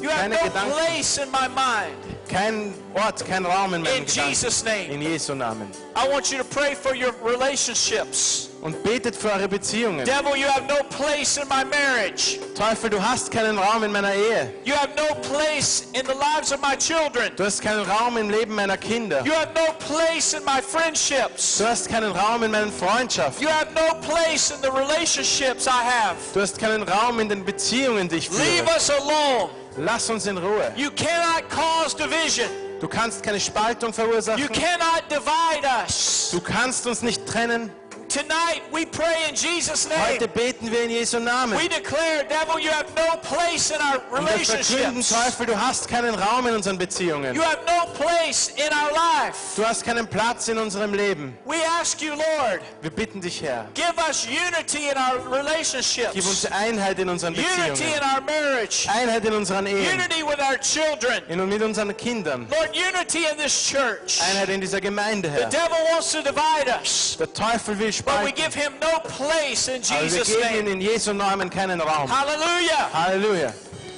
[0.00, 0.72] You have Keine no Gedanken.
[0.72, 2.13] place in my mind.
[2.28, 4.30] Kein Ort, kein Raum in meinem In Gedanken.
[4.30, 4.90] Jesus' name.
[4.90, 5.68] In Jesu Namen.
[5.96, 8.48] I want you to pray for your relationships.
[8.62, 10.06] Und betet für eure Beziehungen.
[10.06, 12.38] Devil, you have no place in my marriage.
[12.54, 14.54] Teufel, du hast keinen Raum in meiner Ehe.
[14.64, 17.30] You have no place in the lives of my children.
[17.36, 19.22] Du hast keinen Raum im Leben meiner Kinder.
[19.24, 21.58] You have no place in my friendships.
[21.58, 23.42] Du hast keinen Raum in meinen Freundschaften.
[23.42, 26.16] You have no place in the relationships I have.
[26.32, 28.76] Du hast keinen Raum in den Beziehungen, die ich Leave führe.
[28.76, 29.50] us alone.
[29.76, 30.72] Lass uns in Ruhe.
[30.76, 32.48] You cannot cause division.
[32.80, 34.48] Du kannst keine Spaltung You verursachen.
[34.48, 36.28] cannot divide us.
[36.30, 37.70] Du kannst uns nicht trennen.
[38.08, 39.98] Tonight we pray in Jesus' name.
[39.98, 41.58] Heute beten wir in Jesu Namen.
[41.58, 45.08] We declare, devil, you have no place in our Und wir verkünden, relationships.
[45.10, 47.34] Teufel, du hast keinen Raum in unseren Beziehungen.
[47.34, 49.56] You have no place in our life.
[49.56, 51.36] Du hast keinen Platz in unserem Leben.
[51.46, 53.66] We ask you, Lord, Wir bitten dich, Herr.
[53.74, 56.12] give us unity in our relationships.
[56.12, 57.66] Gib uns relationships, Einheit in unseren Beziehungen.
[57.70, 59.84] unity in our marriage, Einheit in unseren Ehen.
[59.94, 61.22] unity with our children.
[61.28, 62.46] In mit unseren Kindern.
[62.50, 64.20] Lord, unity in this church.
[64.22, 68.32] Einheit in dieser Gemeinde, The devil wants to divide us, Der Teufel will but we
[68.32, 70.72] give him no place in Aber wir Jesus' geben ihm name.
[70.72, 72.08] in Jesu Namen keinen Raum.
[72.10, 72.90] Hallelujah.
[72.92, 73.52] Halleluja.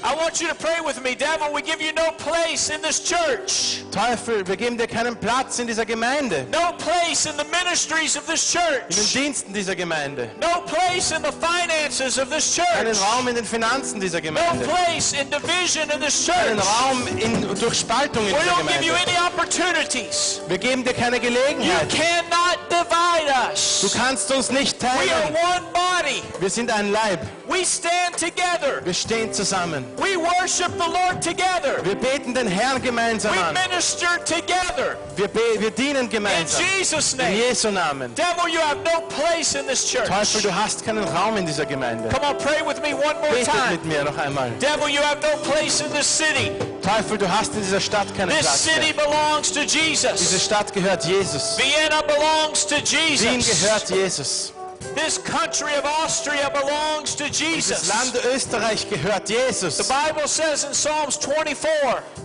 [0.04, 1.14] I want you to pray with me.
[1.14, 3.82] Devil, we give you no place in this church.
[3.90, 8.26] Teufel, wir geben dir keinen Platz in dieser Gemeinde, No place in the ministries of
[8.26, 9.12] this in den church.
[9.14, 13.00] Diensten dieser Gemeinde, No place in the finances of this keinen church.
[13.00, 16.66] Raum in den Finanzen dieser No Gemeinde, place in division in this keinen church.
[16.82, 19.10] Raum in, durch Spaltung in We dieser don't give you Gemeinde.
[19.18, 20.40] any opportunities.
[20.48, 21.88] Wir geben dir keine You Gelegenheit.
[21.88, 23.32] cannot divide
[23.80, 23.94] Du us.
[23.96, 25.34] kannst uns nicht We are teilen.
[25.34, 26.22] one body.
[26.38, 27.20] Wir sind ein Leib.
[27.48, 28.84] We stand together.
[28.84, 29.85] Wir stehen zusammen.
[29.98, 31.82] We worship the Lord together.
[31.84, 33.54] Wir beten den Herrn gemeinsam We an.
[33.54, 34.96] minister together.
[35.16, 35.28] Wir,
[35.58, 36.62] wir dienen In gemeinsam.
[36.78, 37.34] Jesus' In name.
[37.36, 38.14] Jesu Namen.
[38.14, 40.06] Devil, you have no place in this church.
[40.08, 42.08] Teufel, du hast keinen Raum in dieser Gemeinde.
[42.10, 43.70] Come on, pray with me one more Betet time.
[43.72, 44.50] mit mir noch einmal.
[44.60, 46.50] Devil, you have no place in this city.
[46.82, 50.12] Teufel, du hast in dieser Stadt keinen This Platz city belongs to Jesus.
[50.12, 50.44] Diese Jesus.
[50.44, 51.56] Stadt gehört Jesus.
[51.58, 53.22] Vienna belongs to Jesus.
[53.26, 53.60] Wien Jesus.
[53.62, 54.52] gehört Jesus.
[54.94, 57.88] This country of Austria belongs to Das Jesus.
[57.88, 59.88] Land Österreich gehört The Jesus.
[59.88, 61.68] Bible says in Psalms 24,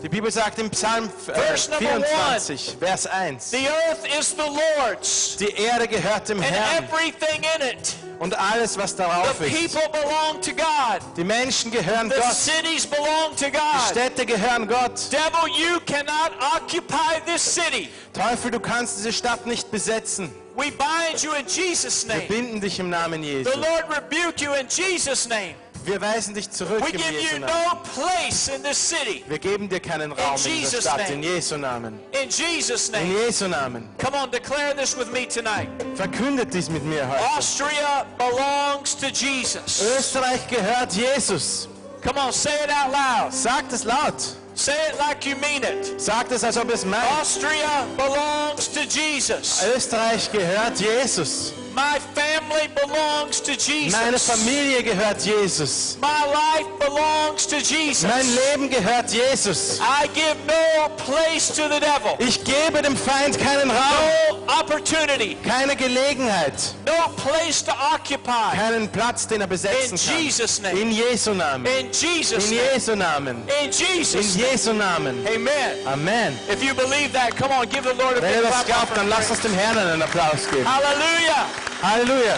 [0.01, 3.51] Die Bibel sagt im Psalm äh, Verse number 24, Vers 1.
[3.51, 4.49] the earth is the
[4.82, 7.93] Lord's Die Erde gehört dem and Herrn everything in it.
[8.20, 9.51] und alles, was The darauf ist.
[9.74, 11.01] people belong to God.
[11.18, 12.34] Die Menschen gehören The Gott.
[12.34, 13.89] cities belong to Die God.
[13.89, 14.93] Städte gehören Gott.
[15.12, 17.89] Devil, you cannot occupy this city.
[18.14, 20.34] Teufel, du kannst diese Stadt nicht besetzen.
[20.56, 22.28] We bind you in Jesus' Wir name.
[22.28, 23.49] binden dich im Namen Jesu.
[23.52, 25.56] The Lord rebuke you in Jesus' name.
[25.84, 27.47] Wir weisen dich zurück We im give Jesu Namen.
[27.49, 29.24] no place in this city.
[29.28, 30.97] Wir geben dir keinen Raum in dieser Jesus' Stadt.
[30.99, 31.14] name.
[31.16, 31.99] In Jesu Namen.
[32.12, 33.14] In Jesus' In name.
[33.26, 33.89] Jesu Namen.
[33.97, 35.70] Come on, declare this with me tonight.
[35.95, 37.24] Verkündet dies mit mir heute.
[37.36, 39.82] Austria belongs to Jesus.
[39.97, 41.68] Österreich gehört Jesus.
[42.04, 43.34] Come on, say it out loud.
[43.34, 44.22] Sagt es laut.
[44.62, 45.99] Say it like you mean it.
[45.99, 47.03] Sagt es, als ob es meint.
[47.20, 49.59] Austria belongs to Jesus.
[49.76, 51.51] Österreich gehört Jesus.
[51.74, 54.30] My family belongs to Meine Jesus.
[54.30, 55.98] Familie gehört Jesus.
[56.02, 58.04] My life belongs to Jesus.
[58.04, 59.80] Mein Leben gehört Jesus.
[59.80, 62.16] I give no place to the devil.
[62.20, 65.38] Ich gebe dem Feind keinen Raum, No opportunity.
[65.48, 66.54] keine Gelegenheit,
[66.86, 68.56] No place to occupy.
[68.56, 70.24] keinen Platz, den er besetzen In kann.
[70.26, 70.78] Jesus' name.
[70.80, 71.66] In Jesu Namen.
[71.66, 72.58] In Jesus' In.
[72.58, 73.44] Jesu Namen.
[73.62, 74.50] In In Jesus' name.
[74.52, 75.26] Jesu Namen.
[75.28, 75.78] Amen.
[75.88, 76.38] Amen.
[76.50, 78.66] If you believe that, come on, give the Lord a Wenn ihr big das clap
[78.88, 80.66] glaubt, dann lasst uns dem Herrn einen Applaus geben.
[80.68, 81.46] Hallelujah.
[81.82, 82.38] Halleluja.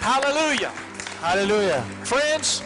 [0.00, 0.70] Hallelujah.
[1.20, 1.82] Hallelujah.
[2.04, 2.62] Friends,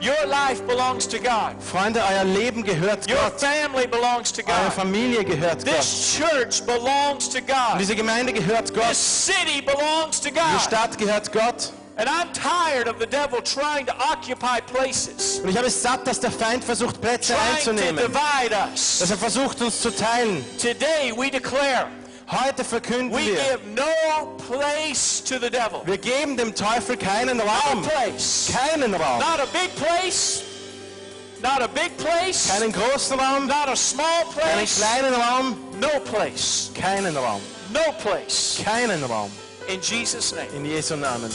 [0.00, 1.56] your life belongs to God.
[1.62, 3.40] Freunde, euer Leben gehört Your Gott.
[3.40, 4.54] family belongs to God.
[4.62, 4.70] Eure.
[4.70, 5.76] Familie gehört Gott.
[5.76, 7.78] This church belongs to God.
[7.78, 8.88] Diese Gemeinde gehört Gott.
[8.88, 10.42] This city belongs to God.
[10.56, 10.60] Die.
[10.64, 11.72] Stadt gehört Gott.
[11.96, 16.06] And I'm tired of the devil trying to occupy places, Und ich habe es satt,
[16.06, 17.96] dass der Feind versucht, Plätze trying to einzunehmen.
[18.06, 19.00] divide us.
[19.00, 20.42] Dass er versucht, uns zu teilen.
[20.56, 21.88] Today we declare
[22.30, 25.82] Heute verkünden we wir, give no place to the devil.
[25.84, 27.82] wir geben dem Teufel keinen No Raum.
[27.82, 28.52] place.
[28.52, 29.18] Keinen Raum.
[29.18, 30.42] Not a big place.
[31.42, 32.48] Not a big place.
[32.48, 33.46] Keinen großen Raum.
[33.48, 34.76] Not a small Keinen place.
[34.78, 35.56] kleinen Raum.
[35.80, 36.70] No place.
[36.74, 37.40] Keinen Raum.
[37.72, 38.60] No place.
[38.62, 39.30] Keinen Raum.
[39.68, 40.48] In Jesus' name.
[40.54, 41.30] In Jesu Namen.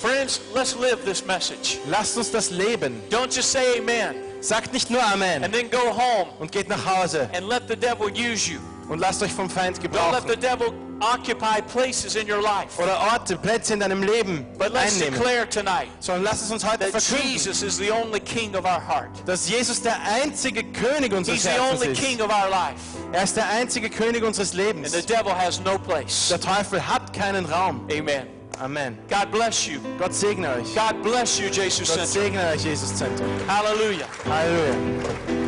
[0.00, 1.78] Friends, let's live this message.
[1.86, 3.00] Lasst uns das leben.
[3.10, 6.84] Don't just say amen Sagt nicht nur Amen and then go home und geht nach
[6.86, 8.58] Hause and let the devil use you.
[8.90, 10.40] Und lasst euch vom Feind Don't let the gebrauchen.
[10.40, 12.78] devil occupy places in your life.
[12.78, 15.14] Oder Orte, Plätze in deinem Leben But let's einnehmen.
[15.18, 18.66] declare tonight Sondern lasst es uns heute that verkünden, Jesus is the only king of
[18.66, 19.08] our heart.
[19.24, 22.02] dass Jesus der einzige König unseres He's the Herzens only ist.
[22.02, 22.80] king of our life.
[23.12, 24.92] Er ist der einzige König unseres And Lebens.
[24.92, 26.28] the devil has no place.
[26.28, 27.88] Der Teufel hat keinen Raum.
[27.90, 28.26] Amen.
[28.60, 28.98] Amen.
[29.08, 29.80] God bless you.
[29.98, 30.74] Gott segne euch.
[30.74, 32.06] God bless you, Jesus Gott Center.
[32.06, 33.26] segne euch, Jesus Zentrum.
[33.48, 34.04] Hallelujah.
[34.28, 35.39] Halleluja.